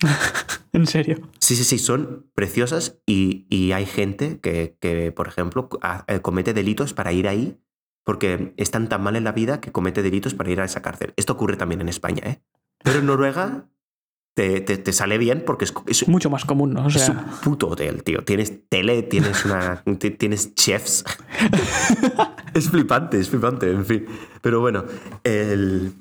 [0.72, 1.30] ¿En serio?
[1.38, 5.68] Sí, sí, sí, son preciosas y, y hay gente que, que, por ejemplo,
[6.08, 7.58] eh, comete delitos para ir ahí
[8.04, 11.14] porque están tan mal en la vida que comete delitos para ir a esa cárcel.
[11.16, 12.42] Esto ocurre también en España, ¿eh?
[12.82, 13.68] Pero en Noruega
[14.34, 16.84] te, te- te sale bien porque es, es- Mucho más común, ¿no?
[16.84, 18.24] O es sea, un puto hotel, tío.
[18.24, 19.82] Tienes tele, tienes una.
[19.98, 21.04] ti- tienes chefs.
[22.54, 24.06] es flipante, es flipante, en fin.
[24.40, 24.84] Pero bueno,
[25.24, 25.92] el.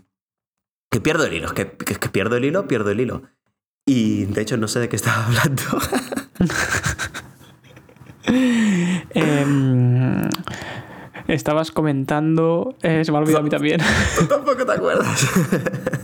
[0.89, 3.23] Que pierdo el hilo, que, que- que pierdo el hilo, pierdo el hilo.
[3.85, 5.63] Y de hecho no sé de qué estaba hablando.
[9.13, 10.29] em,
[11.27, 12.75] estabas comentando.
[12.81, 13.79] eh, se me ha olvidado a mí también.
[14.29, 15.27] Tampoco te acuerdas.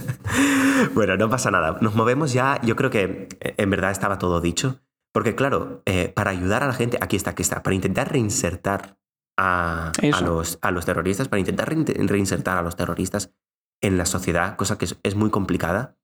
[0.93, 1.77] bueno, no pasa nada.
[1.81, 2.59] Nos movemos ya.
[2.63, 4.79] Yo creo que eh, en verdad estaba todo dicho.
[5.13, 8.97] Porque, claro, eh, para ayudar a la gente, aquí está, aquí está, para intentar reinsertar
[9.37, 13.31] a, a los, a los terroristas, para intentar rein- reinsertar a los terroristas
[13.81, 15.95] en la sociedad, cosa que es, es muy complicada,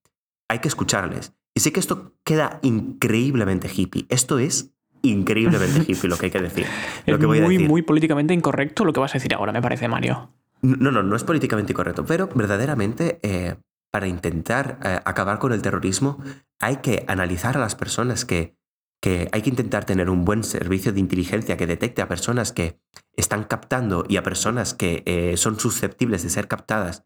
[0.49, 1.33] hay que escucharles.
[1.55, 4.05] Y sé que esto queda increíblemente hippie.
[4.09, 4.71] Esto es
[5.03, 6.65] increíblemente hippie lo que hay que decir.
[7.05, 7.69] Lo es que voy a muy, decir.
[7.69, 10.31] muy políticamente incorrecto lo que vas a decir ahora, me parece, Mario.
[10.61, 13.55] No, no, no es políticamente correcto, pero verdaderamente eh,
[13.93, 16.17] para intentar eh, acabar con el terrorismo
[16.59, 18.57] hay que analizar a las personas que,
[18.99, 22.81] que hay que intentar tener un buen servicio de inteligencia que detecte a personas que
[23.15, 27.05] están captando y a personas que eh, son susceptibles de ser captadas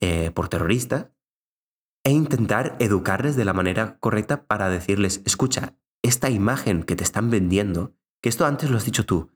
[0.00, 1.10] eh, por terroristas
[2.04, 7.30] e intentar educarles de la manera correcta para decirles, escucha, esta imagen que te están
[7.30, 9.32] vendiendo, que esto antes lo has dicho tú,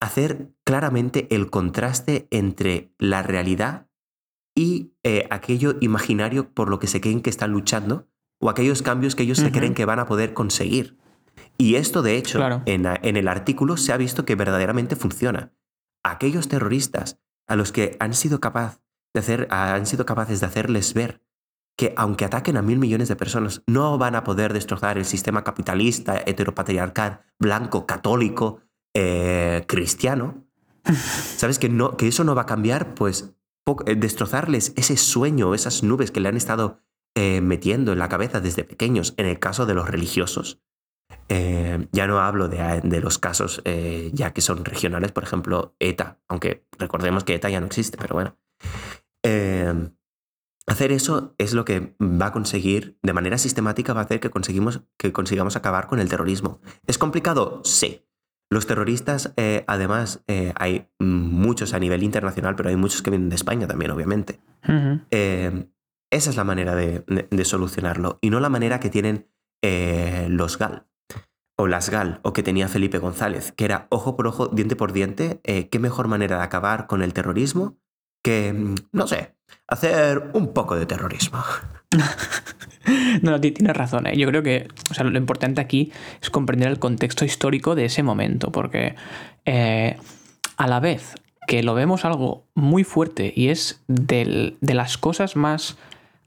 [0.00, 3.89] hacer claramente el contraste entre la realidad
[4.60, 8.06] y eh, aquello imaginario por lo que se creen que están luchando
[8.42, 10.98] o aquellos cambios que ellos se creen que van a poder conseguir.
[11.56, 12.60] Y esto, de hecho, Claro.
[12.66, 15.54] en, en el artículo se ha visto que verdaderamente funciona.
[16.02, 18.82] Aquellos terroristas a los que han sido, capaz
[19.14, 21.22] de hacer, han sido capaces de hacerles ver
[21.78, 25.42] que aunque ataquen a mil millones de personas, no van a poder destrozar el sistema
[25.42, 28.60] capitalista, heteropatriarcal, blanco, católico,
[28.94, 30.44] eh, cristiano.
[31.36, 32.94] ¿Sabes que, no, que eso no va a cambiar?
[32.94, 33.32] Pues
[33.96, 36.80] destrozarles ese sueño, esas nubes que le han estado
[37.14, 40.62] eh, metiendo en la cabeza desde pequeños, en el caso de los religiosos.
[41.28, 45.74] Eh, ya no hablo de, de los casos eh, ya que son regionales, por ejemplo,
[45.78, 48.36] ETA, aunque recordemos que ETA ya no existe, pero bueno.
[49.24, 49.90] Eh,
[50.66, 54.30] hacer eso es lo que va a conseguir, de manera sistemática, va a hacer que,
[54.30, 56.60] conseguimos, que consigamos acabar con el terrorismo.
[56.86, 57.60] ¿Es complicado?
[57.64, 58.06] Sí.
[58.52, 63.28] Los terroristas, eh, además, eh, hay muchos a nivel internacional, pero hay muchos que vienen
[63.28, 64.40] de España también, obviamente.
[65.10, 65.68] Eh,
[66.10, 69.28] esa es la manera de, de- de solucionarlo y no la manera que tienen
[69.62, 70.86] eh, los GAL
[71.56, 74.92] o las GAL o que tenía Felipe González, que era ojo por ojo, diente por
[74.92, 75.40] diente.
[75.44, 77.78] ¿Qué mejor manera de acabar con el terrorismo
[78.22, 79.34] que, mm, no sé,
[79.68, 81.38] hacer un poco de terrorismo?
[83.22, 84.06] No, no, ti- tienes razón.
[84.06, 84.16] ¿eh?
[84.16, 85.92] Yo creo que o sea, lo importante aquí
[86.22, 88.94] es comprender el contexto histórico de ese momento, porque
[89.44, 89.96] eh,
[90.56, 91.14] a la vez
[91.46, 95.76] que lo vemos algo muy fuerte y es de las cosas más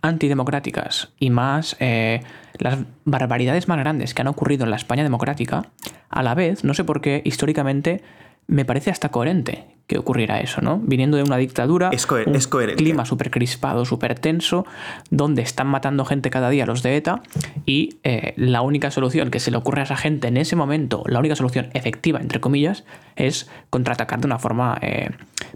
[0.01, 2.21] antidemocráticas y más eh,
[2.59, 5.71] las barbaridades más grandes que han ocurrido en la España democrática,
[6.09, 8.03] a la vez, no sé por qué, históricamente
[8.47, 10.79] me parece hasta coherente que ocurriera eso, ¿no?
[10.81, 12.81] Viniendo de una dictadura, Es coher- un es coherente.
[12.81, 14.65] clima súper crispado, súper tenso,
[15.09, 17.21] donde están matando gente cada día los de ETA
[17.65, 21.03] y eh, la única solución que se le ocurre a esa gente en ese momento,
[21.07, 22.85] la única solución efectiva, entre comillas,
[23.17, 25.09] es contraatacar de una forma eh,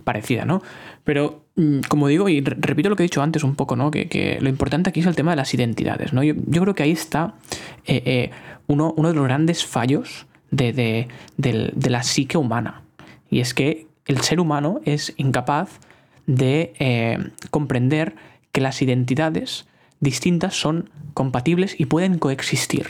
[0.04, 0.62] parecida, ¿no?
[1.06, 3.92] Pero, mm, como digo, y re- repito lo que he dicho antes un poco, ¿no?
[3.92, 6.22] Que, que lo importante aquí es el tema de las identidades, ¿no?
[6.22, 7.36] Yo, yo creo que ahí está
[7.86, 8.32] eh, eh,
[8.68, 11.08] uno, uno de los grandes fallos de, de-
[11.74, 12.82] de la psique humana.
[13.30, 15.80] Y es que el ser humano es incapaz
[16.26, 17.18] de eh,
[17.52, 18.16] comprender
[18.52, 19.68] que las identidades
[20.00, 22.88] distintas son compatibles y pueden coexistir.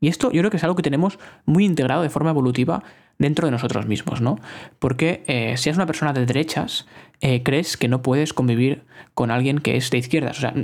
[0.00, 2.82] Y esto yo creo que es algo que tenemos muy integrado de forma evolutiva
[3.18, 4.38] dentro de nosotros mismos, ¿no?
[4.78, 6.86] Porque eh, si eres una persona de derechas,
[7.20, 8.82] eh, crees que no puedes convivir
[9.14, 10.38] con alguien que es de izquierdas.
[10.38, 10.54] O sea,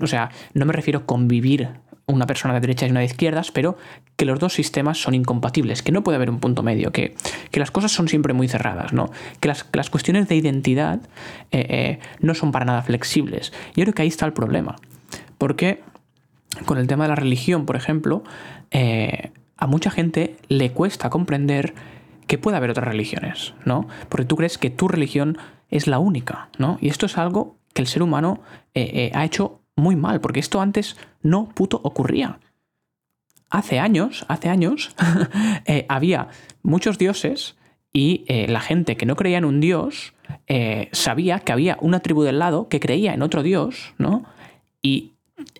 [0.00, 1.70] o sea, no me refiero a convivir
[2.06, 3.76] una persona de derechas y una de izquierdas, pero
[4.16, 7.14] que los dos sistemas son incompatibles, que no puede haber un punto medio, que,
[7.50, 9.10] que las cosas son siempre muy cerradas, ¿no?
[9.40, 11.00] Que las, las cuestiones de identidad
[11.50, 13.52] eh, eh, no son para nada flexibles.
[13.74, 14.76] Yo creo que ahí está el problema.
[15.38, 15.82] Porque
[16.66, 18.22] con el tema de la religión, por ejemplo,
[18.70, 21.74] eh, a mucha gente le cuesta comprender
[22.26, 23.88] que puede haber otras religiones, ¿no?
[24.08, 25.38] Porque tú crees que tu religión
[25.70, 26.78] es la única, ¿no?
[26.80, 28.40] Y esto es algo que el ser humano
[28.74, 32.38] ha hecho muy mal, porque esto antes no puto ocurría.
[33.50, 34.94] Hace años, hace años,
[35.66, 36.28] eh, había
[36.62, 37.56] muchos dioses
[37.92, 40.14] y eh, la gente que no creía en un dios
[40.46, 44.24] eh, sabía que había una tribu del lado que creía en otro dios, ¿no?
[44.82, 45.12] Y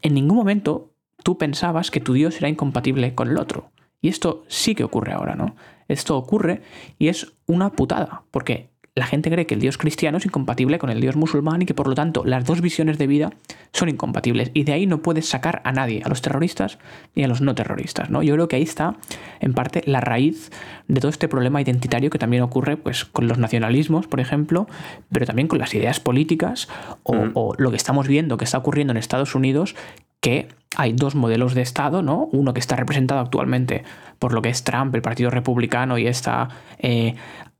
[0.02, 0.90] en ningún momento
[1.22, 3.70] tú pensabas que tu Dios era incompatible con el otro.
[4.00, 5.56] Y esto sí que ocurre ahora, ¿no?
[5.88, 6.62] Esto ocurre
[6.98, 10.88] y es una putada, porque la gente cree que el Dios cristiano es incompatible con
[10.88, 13.32] el Dios musulmán y que por lo tanto las dos visiones de vida
[13.72, 14.52] son incompatibles.
[14.54, 16.78] Y de ahí no puedes sacar a nadie, a los terroristas
[17.16, 18.08] ni a los no terroristas.
[18.10, 18.22] ¿no?
[18.22, 18.94] Yo creo que ahí está,
[19.40, 20.52] en parte, la raíz
[20.86, 24.68] de todo este problema identitario que también ocurre pues, con los nacionalismos, por ejemplo,
[25.10, 26.68] pero también con las ideas políticas
[27.02, 29.74] o, o lo que estamos viendo que está ocurriendo en Estados Unidos,
[30.20, 32.28] que hay dos modelos de Estado, ¿no?
[32.32, 33.84] Uno que está representado actualmente
[34.18, 37.14] por lo que es Trump, el Partido Republicano y esta eh,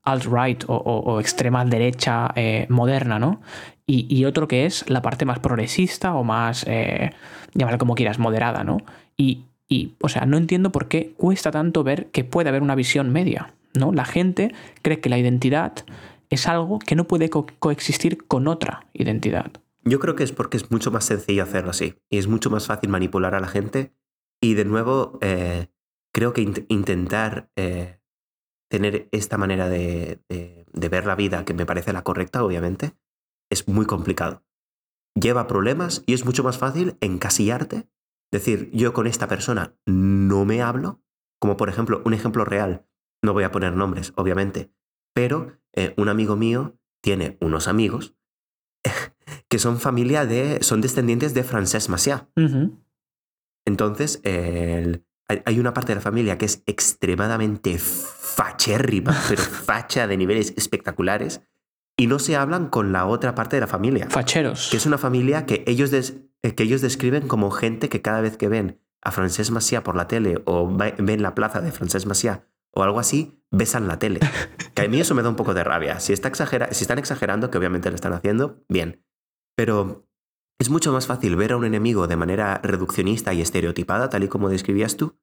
[0.04, 3.40] alt-right o, extrema derecha eh, moderna, ¿no?
[3.86, 7.10] Y, otro que es la parte más progresista o más, eh,
[7.78, 8.78] como quieras, moderada, ¿no?
[9.16, 9.44] Y,
[10.00, 13.54] o sea, no entiendo por qué cuesta tanto ver que puede haber una visión media,
[13.74, 13.92] ¿no?
[13.92, 15.72] La gente cree que la identidad
[16.30, 19.50] es algo que no puede coexistir con otra identidad.
[19.82, 22.66] Yo creo que es porque es mucho más sencillo hacerlo así y es mucho más
[22.66, 23.92] fácil manipular a la gente
[24.40, 25.66] y de nuevo eh,
[26.12, 27.50] creo que intentar
[28.74, 30.18] tener esta manera de,
[30.72, 32.96] ver la vida, que me parece la correcta, obviamente,
[33.48, 34.42] es muy complicado.
[35.14, 37.88] Lleva problemas y es mucho más fácil encasillarte,
[38.32, 41.00] decir, yo con esta persona no me hablo,
[41.40, 42.84] como por ejemplo, un ejemplo real,
[43.22, 44.72] no voy a poner nombres, obviamente,
[45.14, 48.16] pero eh, un amigo mío tiene unos amigos
[49.48, 52.28] que son familia de, son descendientes de Francesc Macià.
[53.64, 54.20] Entonces,
[55.28, 61.42] hay una parte de la familia que es extremadamente fachérrima, pero facha de niveles espectaculares,
[61.96, 64.08] y no se hablan con la otra parte de la familia.
[64.10, 64.68] Facheros.
[64.70, 68.36] Que es una familia que ellos, eh, que ellos describen como gente que cada vez
[68.36, 72.48] que ven a Francesc Macià por la tele o ven la plaza de Francesc Macià
[72.72, 74.20] o algo así, besan la tele.
[74.74, 76.00] Que a mí eso me da un poco de rabia.
[76.00, 79.04] Si, está exagera si están exagerando, que obviamente lo están haciendo, bien.
[79.54, 80.08] Pero
[80.58, 84.28] es mucho más fácil ver a un enemigo de manera reduccionista y estereotipada, tal y
[84.28, 85.18] como describías tú,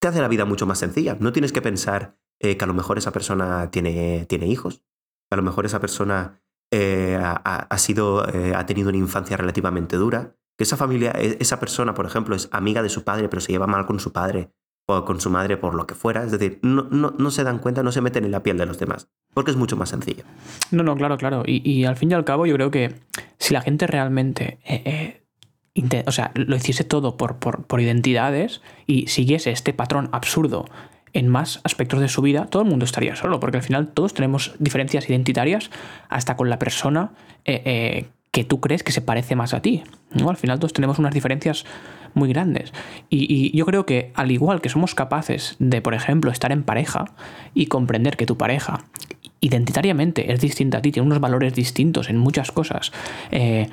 [0.00, 1.16] te hace la vida mucho más sencilla.
[1.20, 4.84] No tienes que pensar eh, que a lo mejor esa persona tiene, tiene hijos,
[5.28, 6.42] que a lo mejor esa persona
[6.72, 11.60] eh, ha, sido, eh, ha tenido una infancia relativamente dura, que esa familia, e, esa
[11.60, 14.52] persona, por ejemplo, es amiga de su padre, pero se lleva mal con su padre
[15.04, 16.24] con su madre por lo que fuera.
[16.24, 18.78] Es decir, no, no, se dan cuenta, no se meten en la piel de los
[18.78, 20.24] demás, porque es mucho más sencillo.
[20.70, 21.42] No, no, claro, claro.
[21.46, 22.94] Y, al fin y al cabo yo creo que
[23.38, 24.58] si la gente realmente
[26.06, 30.66] o sea, lo hiciese todo por, por, identidades y siguiese este patrón absurdo
[31.14, 34.14] en más aspectos de su vida, todo el mundo estaría solo, porque al final todos
[34.14, 35.70] tenemos diferencias identitarias
[36.08, 37.12] hasta con la persona
[37.44, 39.84] eh, eh, que tú crees que se parece más a ti.
[40.10, 40.30] ¿no?
[40.30, 41.64] Al final todos tenemos unas diferencias
[42.14, 42.72] muy grandes.
[43.08, 47.04] Y, yo creo que al igual que somos capaces de, por ejemplo, estar en pareja
[47.54, 48.84] y comprender que tu pareja
[49.40, 52.92] identitariamente es distinta a ti, tiene unos valores distintos en muchas cosas,
[53.32, 53.68] eh,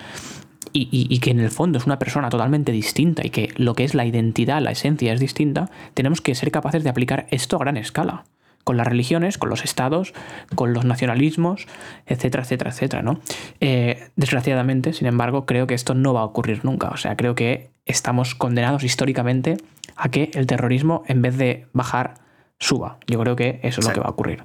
[0.71, 3.95] y, que en el fondo es una persona totalmente distinta y que lo que es
[3.95, 7.77] la identidad, la esencia es distinta, tenemos que ser capaces de aplicar esto a gran
[7.77, 8.25] escala.
[8.63, 10.13] Con las religiones, con los estados,
[10.55, 11.67] con los nacionalismos,
[12.05, 13.19] etcétera, etcétera, etcétera, ¿no?
[13.61, 16.89] Eh, desgraciadamente, sin embargo, creo que esto no va a ocurrir nunca.
[16.89, 19.57] O sea, creo que estamos condenados históricamente
[19.95, 22.15] a que el terrorismo, en vez de bajar,
[22.59, 22.99] suba.
[23.07, 24.43] Yo creo que eso es lo que va a ocurrir.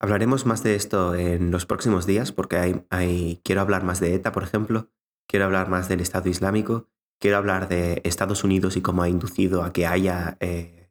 [0.00, 4.14] Hablaremos más de esto en los próximos días, porque hay, hay, quiero hablar más de
[4.14, 4.90] ETA, por ejemplo,
[5.26, 6.88] quiero hablar más del Estado Islámico,
[7.18, 10.87] quiero hablar de Estados Unidos y cómo ha inducido a que haya eh,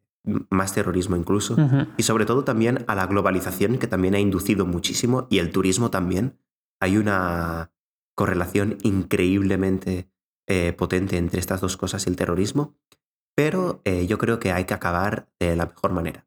[0.50, 1.56] más terrorismo incluso,
[1.98, 5.90] y sobre todo también a la globalización que también ha inducido muchísimo, y el turismo
[5.90, 6.38] también.
[6.80, 7.72] Hay una
[8.16, 10.12] correlación increíblemente
[10.48, 12.76] eh, potente entre estas dos cosas y el terrorismo,
[13.36, 16.27] pero eh, yo creo que hay que acabar de la mejor manera.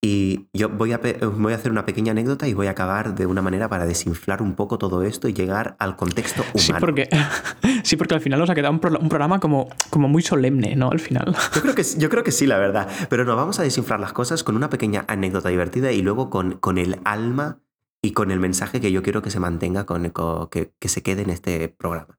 [0.00, 3.26] Y yo voy a, voy a hacer una pequeña anécdota y voy a acabar de
[3.26, 6.56] una manera para desinflar un poco todo esto y llegar al contexto humano.
[6.56, 7.08] Sí, porque,
[7.82, 10.90] sí, porque al final nos ha quedado un, programa como, como muy solemne, ¿no?
[10.90, 11.34] Al final.
[11.54, 12.88] Yo creo, que, yo creo que sí, la verdad.
[13.10, 16.58] Pero no, vamos a desinflar las cosas con una pequeña anécdota divertida y luego con,
[16.58, 17.60] con el alma
[18.00, 20.12] y con el mensaje que yo quiero que se mantenga, con,
[20.50, 22.18] que, que se quede en este programa.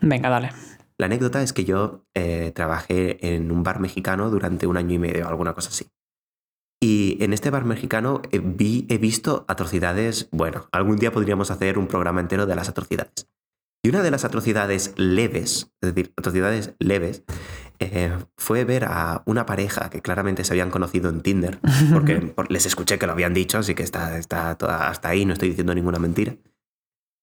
[0.00, 0.50] Venga, dale.
[0.96, 4.98] La anécdota es que yo eh, trabajé en un bar mexicano durante un año y
[4.98, 5.86] medio, alguna cosa así.
[6.82, 11.78] Y en este bar mexicano eh, vi, he visto atrocidades, bueno, algún día podríamos hacer
[11.78, 13.28] un programa entero de las atrocidades.
[13.84, 17.22] Y una de las atrocidades leves, es decir, atrocidades leves,
[17.78, 21.60] eh, fue ver a una pareja que claramente se habían conocido en Tinder,
[21.92, 25.50] porque les escuché que lo habían dicho, así que está, está hasta ahí, no estoy
[25.50, 26.34] diciendo ninguna mentira.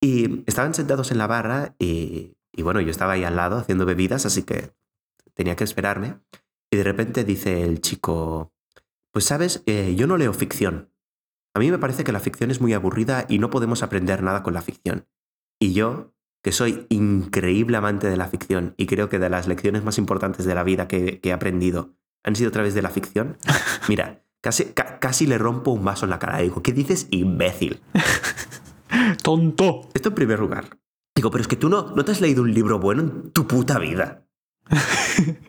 [0.02, 3.86] Y estaban sentados en la barra y, y bueno, yo estaba ahí al lado haciendo
[3.86, 4.72] bebidas, así que
[5.34, 6.16] tenía que esperarme.
[6.72, 8.54] Y de repente dice el chico,
[9.12, 10.92] pues sabes, eh, yo no leo ficción.
[11.56, 14.44] A mí me parece que la ficción es muy aburrida y no podemos aprender nada
[14.44, 15.08] con la ficción.
[15.60, 19.84] Y yo, que soy increíble amante de la ficción y creo que de las lecciones
[19.84, 23.38] más importantes de la vida que, he aprendido han sido a través de la ficción,
[23.90, 26.38] mira, Casi, ca- casi le rompo un vaso en la cara.
[26.38, 27.82] Digo, ¿qué dices, imbécil?
[29.22, 29.90] ¡Tonto!
[29.94, 30.80] Esto en primer lugar.
[31.14, 33.46] Digo, pero es que tú no, no te has leído un libro bueno en tu
[33.46, 34.26] puta vida.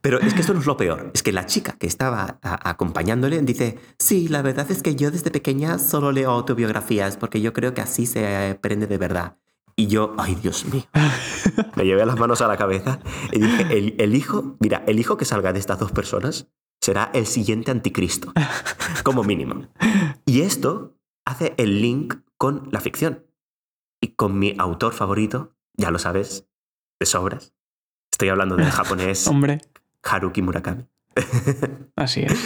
[0.00, 1.10] Pero es que esto no es lo peor.
[1.14, 5.30] Es que la chica que estaba acompañándole dice, sí, la verdad es que yo desde
[5.30, 9.36] pequeña solo leo autobiografías porque yo creo que así se aprende de verdad.
[9.76, 10.84] Y yo, ay Dios mío,
[11.76, 13.00] me llevé las manos a la cabeza
[13.32, 16.48] y dije, el, el hijo, mira, el hijo que salga de estas dos personas
[16.80, 18.32] será el siguiente anticristo,
[19.04, 19.68] como mínimo.
[20.26, 23.26] Y esto hace el link con la ficción
[24.00, 26.46] y con mi autor favorito, ya lo sabes,
[26.98, 27.54] de sobras.
[28.20, 29.62] Estoy hablando del japonés Hombre,
[30.02, 30.84] Haruki Murakami.
[31.96, 32.38] así es.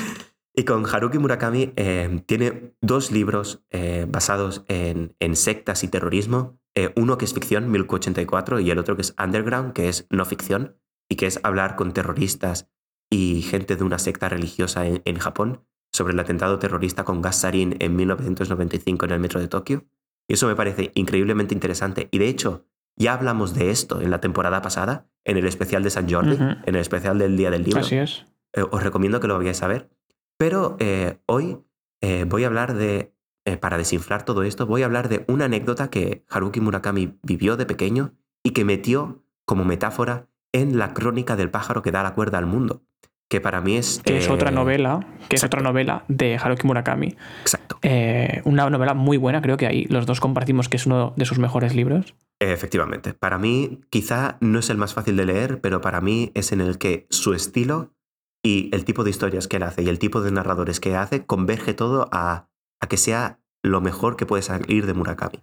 [0.54, 6.60] Y con Haruki Murakami eh, tiene dos libros eh, basados en, en sectas y terrorismo.
[6.76, 10.24] Eh, uno que es ficción, 1084, y el otro que es underground, que es no
[10.24, 10.76] ficción,
[11.08, 12.70] y que es hablar con terroristas
[13.10, 17.40] y gente de una secta religiosa en, en Japón sobre el atentado terrorista con gas
[17.40, 19.84] sarin en 1995 en el metro de Tokio.
[20.28, 22.08] Y eso me parece increíblemente interesante.
[22.12, 22.64] Y de hecho,
[22.96, 26.74] ya hablamos de esto en la temporada pasada, en el especial de San Jordi, en
[26.74, 27.80] el especial del Día del Libro.
[27.80, 28.26] Así es.
[28.52, 29.90] Eh, os recomiendo que lo vayáis a ver.
[30.38, 31.58] Pero eh, hoy
[32.00, 33.14] eh, voy a hablar de,
[33.60, 37.66] para desinflar todo esto, voy a hablar de una anécdota que Haruki Murakami vivió de
[37.66, 42.38] pequeño y que metió como metáfora en la crónica del pájaro que da la cuerda
[42.38, 42.82] al mundo,
[43.30, 44.00] que para mí es...
[44.04, 47.16] Que es eh, otra novela, que es otra novela de Haruki Murakami.
[47.42, 47.78] Exacto.
[47.82, 51.24] Eh, una novela muy buena, creo que ahí los dos compartimos que es uno de
[51.24, 52.14] sus mejores libros.
[52.40, 53.14] Efectivamente.
[53.14, 56.60] Para mí quizá no es el más fácil de leer, pero para mí es en
[56.60, 57.94] el que su estilo
[58.42, 61.24] y el tipo de historias que él hace y el tipo de narradores que hace
[61.24, 62.48] converge todo a,
[62.80, 65.42] a que sea lo mejor que puede salir de Murakami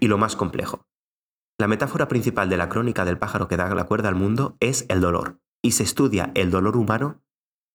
[0.00, 0.86] y lo más complejo.
[1.58, 4.86] La metáfora principal de la crónica del pájaro que da la cuerda al mundo es
[4.88, 7.22] el dolor, y se estudia el dolor humano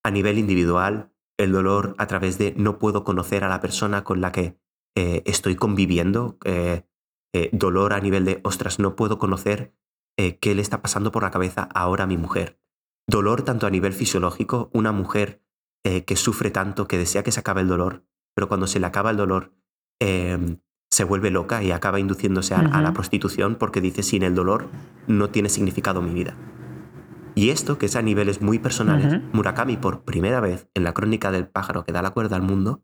[0.04, 4.22] a nivel individual, el dolor a través de no puedo conocer a la persona con
[4.22, 4.58] la que
[4.96, 6.86] eh, estoy conviviendo, eh,
[7.34, 9.74] eh, dolor a nivel de, ostras, no puedo conocer
[10.18, 12.58] qué le está pasando por la cabeza ahora a mi mujer.
[13.06, 15.44] Dolor tanto a nivel fisiológico, una mujer
[15.84, 19.12] que sufre tanto, que desea que se acabe el dolor, pero cuando se le acaba
[19.12, 19.54] el dolor,
[20.02, 20.58] eh,
[20.90, 24.70] se vuelve loca y acaba induciéndose a, a la prostitución porque dice, sin el dolor
[25.08, 26.36] no tiene significado mi vida.
[27.36, 29.22] Y esto, que es a niveles muy personales.
[29.34, 32.84] Murakami por primera vez en la crónica del pájaro que da la cuerda al mundo,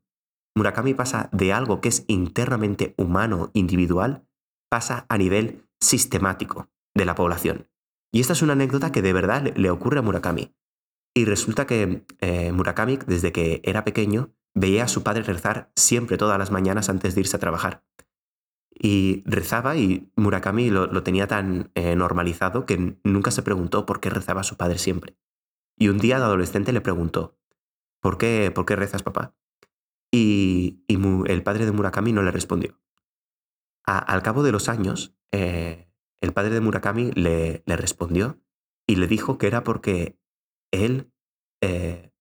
[0.55, 4.27] Murakami pasa de algo que es internamente humano, individual,
[4.69, 7.69] pasa a nivel sistemático de la población.
[8.11, 10.53] Y esta es una anécdota que de verdad le, le ocurre a Murakami.
[11.15, 16.17] Y resulta que eh, Murakami, desde que era pequeño, veía a su padre rezar siempre
[16.17, 17.83] todas las mañanas antes de irse a trabajar.
[18.83, 23.99] Y rezaba y Murakami lo, lo tenía tan eh, normalizado que nunca se preguntó por
[23.99, 25.15] qué rezaba su padre siempre.
[25.77, 27.37] Y un día de adolescente le preguntó,
[28.01, 29.35] ¿por qué, por qué rezas papá?
[30.11, 30.97] Y, y
[31.31, 32.79] el padre de Murakami no le respondió.
[33.85, 35.87] A- al cabo de los años, eh,
[36.19, 38.41] el padre de Murakami le, le respondió
[38.87, 40.17] y le dijo que era porque
[40.71, 41.11] él,
[41.61, 42.11] eh,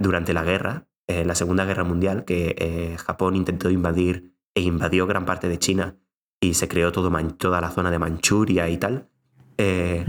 [0.00, 5.48] durante la guerra, la Segunda Guerra Mundial, que Japón intentó invadir e invadió gran parte
[5.48, 5.96] de China
[6.48, 9.08] y se creó todo Man- toda la zona de Manchuria y tal,
[9.58, 10.04] eh,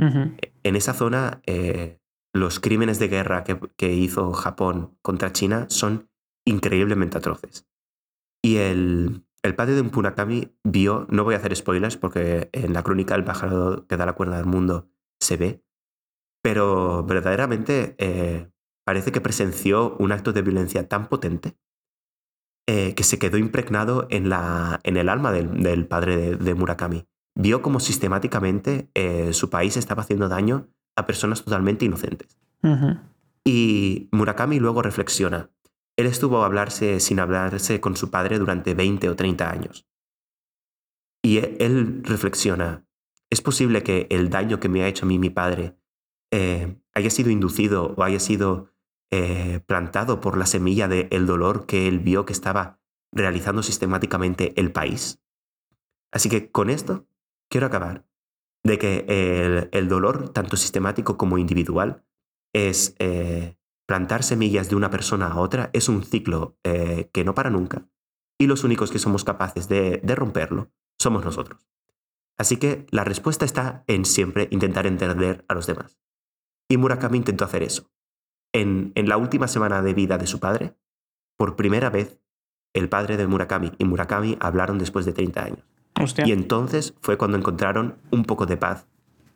[0.64, 2.00] en esa zona eh,
[2.34, 6.10] los crímenes de guerra que, que hizo Japón contra China son
[6.46, 7.66] increíblemente atroces.
[8.44, 12.84] Y el, el padre de Murakami vio, no voy a hacer spoilers porque en la
[12.84, 15.64] crónica del pájaro que da la cuerda del mundo se ve,
[16.44, 18.50] pero verdaderamente eh,
[18.86, 21.58] parece que presenció un acto de violencia tan potente
[22.68, 26.54] eh, que se quedó impregnado en, la, en el alma del, del padre de, de
[26.54, 27.06] Murakami.
[27.34, 32.38] Vio como sistemáticamente eh, su país estaba haciendo daño a personas totalmente inocentes.
[33.46, 35.50] Y Murakami luego reflexiona.
[35.96, 39.88] Él estuvo a hablarse sin hablarse con su padre durante 20 o 30 años.
[41.24, 42.86] Y él reflexiona,
[43.30, 45.78] ¿es posible que el daño que me ha hecho a mí mi padre
[46.32, 48.74] eh, haya sido inducido o haya sido
[49.12, 52.80] eh, plantado por la semilla del dolor que él vio que estaba
[53.12, 55.22] realizando sistemáticamente el país?
[56.12, 57.08] Así que con esto
[57.50, 58.06] quiero acabar
[58.64, 62.04] de que el, el dolor, tanto sistemático como individual,
[62.54, 67.34] es eh, plantar semillas de una persona a otra, es un ciclo eh, que no
[67.34, 67.88] para nunca.
[68.40, 71.68] Y los únicos que somos capaces de, de romperlo somos nosotros.
[72.38, 75.98] Así que la respuesta está en siempre intentar entender a los demás.
[76.70, 77.90] Y Murakami intentó hacer eso.
[78.60, 80.76] En, en la última semana de vida de su padre,
[81.38, 82.20] por primera vez,
[82.74, 85.60] el padre de Murakami y Murakami hablaron después de 30 años.
[86.00, 86.28] Hostia.
[86.28, 88.88] Y entonces fue cuando encontraron un poco de paz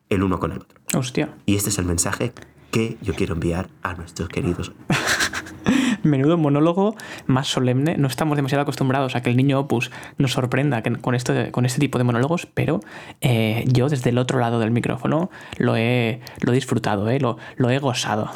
[0.09, 0.79] el uno con el otro.
[0.93, 1.35] Hostia.
[1.45, 2.33] Y este es el mensaje
[2.71, 4.71] que yo quiero enviar a nuestros queridos.
[6.03, 6.95] Menudo monólogo
[7.27, 7.95] más solemne.
[7.97, 11.79] No estamos demasiado acostumbrados a que el niño Opus nos sorprenda con, esto, con este
[11.79, 12.79] tipo de monólogos, pero
[13.21, 17.37] eh, yo desde el otro lado del micrófono lo he, lo he disfrutado, eh, lo,
[17.55, 18.31] lo, he gozado.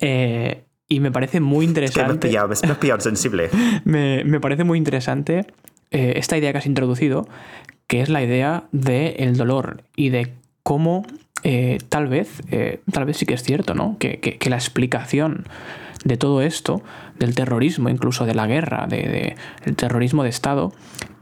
[0.00, 2.28] Eh, y me parece muy interesante.
[2.28, 3.50] me, has pillado, sensible.
[3.84, 5.46] me, me, parece muy interesante
[5.90, 7.26] esta idea que has introducido,
[7.86, 11.06] que es la idea del dolor y de cómo
[11.88, 12.42] tal vez,
[12.90, 13.96] tal vez sí que es cierto, ¿no?
[13.98, 15.46] Que, que, que la explicación
[16.06, 16.82] de todo esto,
[17.18, 20.72] del terrorismo, incluso de la guerra, de, del terrorismo de Estado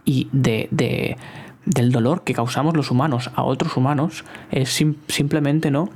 [0.04, 1.16] y de, de,
[1.64, 4.68] del dolor que causamos los humanos a otros humanos, es
[5.08, 5.88] simplemente no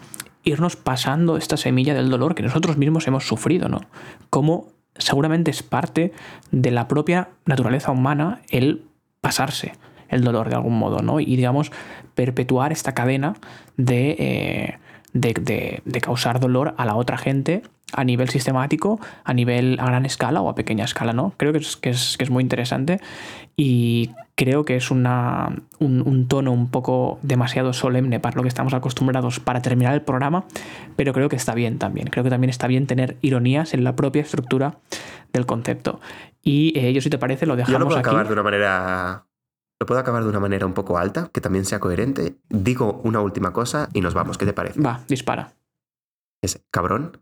[0.42, 3.82] irnos pasando esta semilla del dolor que nosotros mismos hemos sufrido, ¿no?
[4.30, 6.12] Como seguramente es parte
[6.50, 8.86] de la propia naturaleza humana el
[9.20, 9.74] pasarse
[10.08, 11.20] el dolor de algún modo, ¿no?
[11.20, 11.70] Y digamos,
[12.14, 13.34] perpetuar esta cadena
[13.76, 14.78] de, eh,
[15.12, 17.62] de, de causar dolor a la otra gente
[17.92, 21.32] a nivel sistemático, a nivel a gran escala o a pequeña escala, ¿no?
[21.36, 23.00] Creo que es, que es, muy interesante
[23.56, 28.74] y creo que es una, un, tono un poco demasiado solemne para lo que estamos
[28.74, 30.44] acostumbrados para terminar el programa,
[30.96, 32.08] pero creo que está bien también.
[32.08, 34.78] Creo que también está bien tener ironías en la propia estructura
[35.32, 36.00] del concepto.
[36.42, 38.08] Y eh, yo, si te parece, lo dejamos Yo lo puedo aquí.
[38.08, 39.24] acabar de una manera...
[39.80, 42.36] Lo puedo acabar de una manera un poco alta, que también sea coherente.
[42.48, 44.36] Digo una última cosa y nos vamos.
[44.36, 44.80] ¿Qué te parece?
[44.80, 45.52] Va, dispara.
[46.42, 47.18] Es cabrón,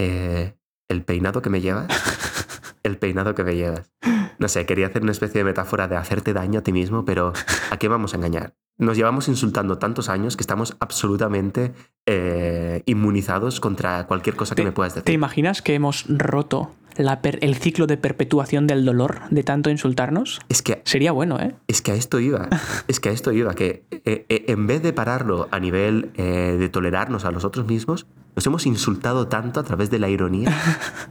[0.00, 0.56] eh,
[0.88, 1.86] el peinado que me llevas.
[2.82, 3.92] el peinado que me llevas.
[4.38, 7.34] No sé, quería hacer una especie de metáfora de hacerte daño a ti mismo, pero
[7.70, 8.54] ¿a qué vamos a engañar?
[8.80, 11.72] Nos llevamos insultando tantos años que estamos absolutamente
[12.06, 15.04] eh, inmunizados contra cualquier cosa que me puedas decir.
[15.04, 20.40] ¿Te imaginas que hemos roto el ciclo de perpetuación del dolor de tanto insultarnos?
[20.48, 21.54] Es que sería bueno, ¿eh?
[21.68, 22.48] Es que a esto iba.
[22.88, 27.24] es que a esto iba, que eh, en vez de pararlo a nivel de tolerarnos
[27.24, 30.56] a los otros mismos, nos hemos insultado tanto a través de la ironía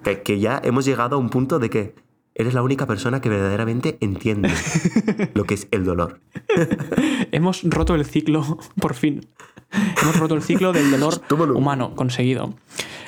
[0.23, 1.95] que, ya hemos llegado a un punto de que
[2.39, 4.49] eres la única persona que verdaderamente entiende
[5.33, 6.21] lo que es el dolor.
[7.31, 9.27] hemos roto el ciclo, por fin.
[10.01, 11.21] Hemos roto el ciclo del dolor
[11.53, 12.55] humano conseguido.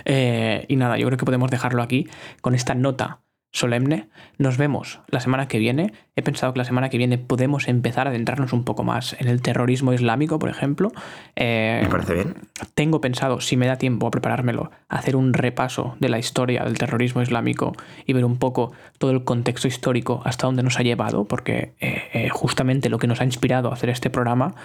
[0.05, 2.07] Eh, y nada, yo creo que podemos dejarlo aquí
[2.41, 3.21] con esta nota
[3.51, 4.07] solemne.
[4.37, 5.93] Nos vemos la semana que viene.
[6.15, 9.27] He pensado que la semana que viene podemos empezar a adentrarnos un poco más en
[9.27, 10.91] el terrorismo islámico, por ejemplo.
[11.35, 12.35] Eh, me parece bien.
[12.73, 16.77] Tengo pensado, si me da tiempo a preparármelo, hacer un repaso de la historia del
[16.77, 17.73] terrorismo islámico
[18.05, 22.09] y ver un poco todo el contexto histórico hasta dónde nos ha llevado, porque eh,
[22.13, 24.55] eh, justamente lo que nos ha inspirado a hacer este programa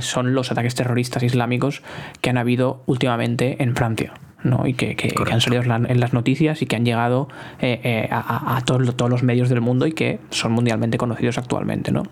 [0.00, 1.82] son los ataques terroristas islámicos
[2.20, 4.12] que han habido últimamente en Francia.
[4.44, 4.66] ¿No?
[4.66, 4.96] y que,
[5.30, 7.28] han salido en las noticias y que han llegado
[7.60, 11.92] eh, eh, a, todos, todos, los medios del mundo y que son mundialmente conocidos actualmente.
[11.92, 12.04] ¿no?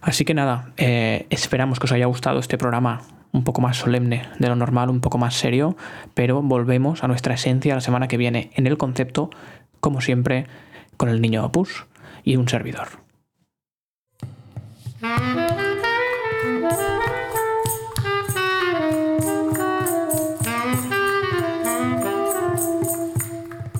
[0.00, 3.02] Así que nada, eh, esperamos que os haya gustado este programa
[3.32, 5.76] un poco más solemne de lo normal, un poco más serio,
[6.14, 9.30] pero volvemos a nuestra esencia la semana que viene en el concepto,
[9.80, 10.46] como siempre,
[10.96, 11.86] con el niño Opus
[12.24, 12.88] y un servidor.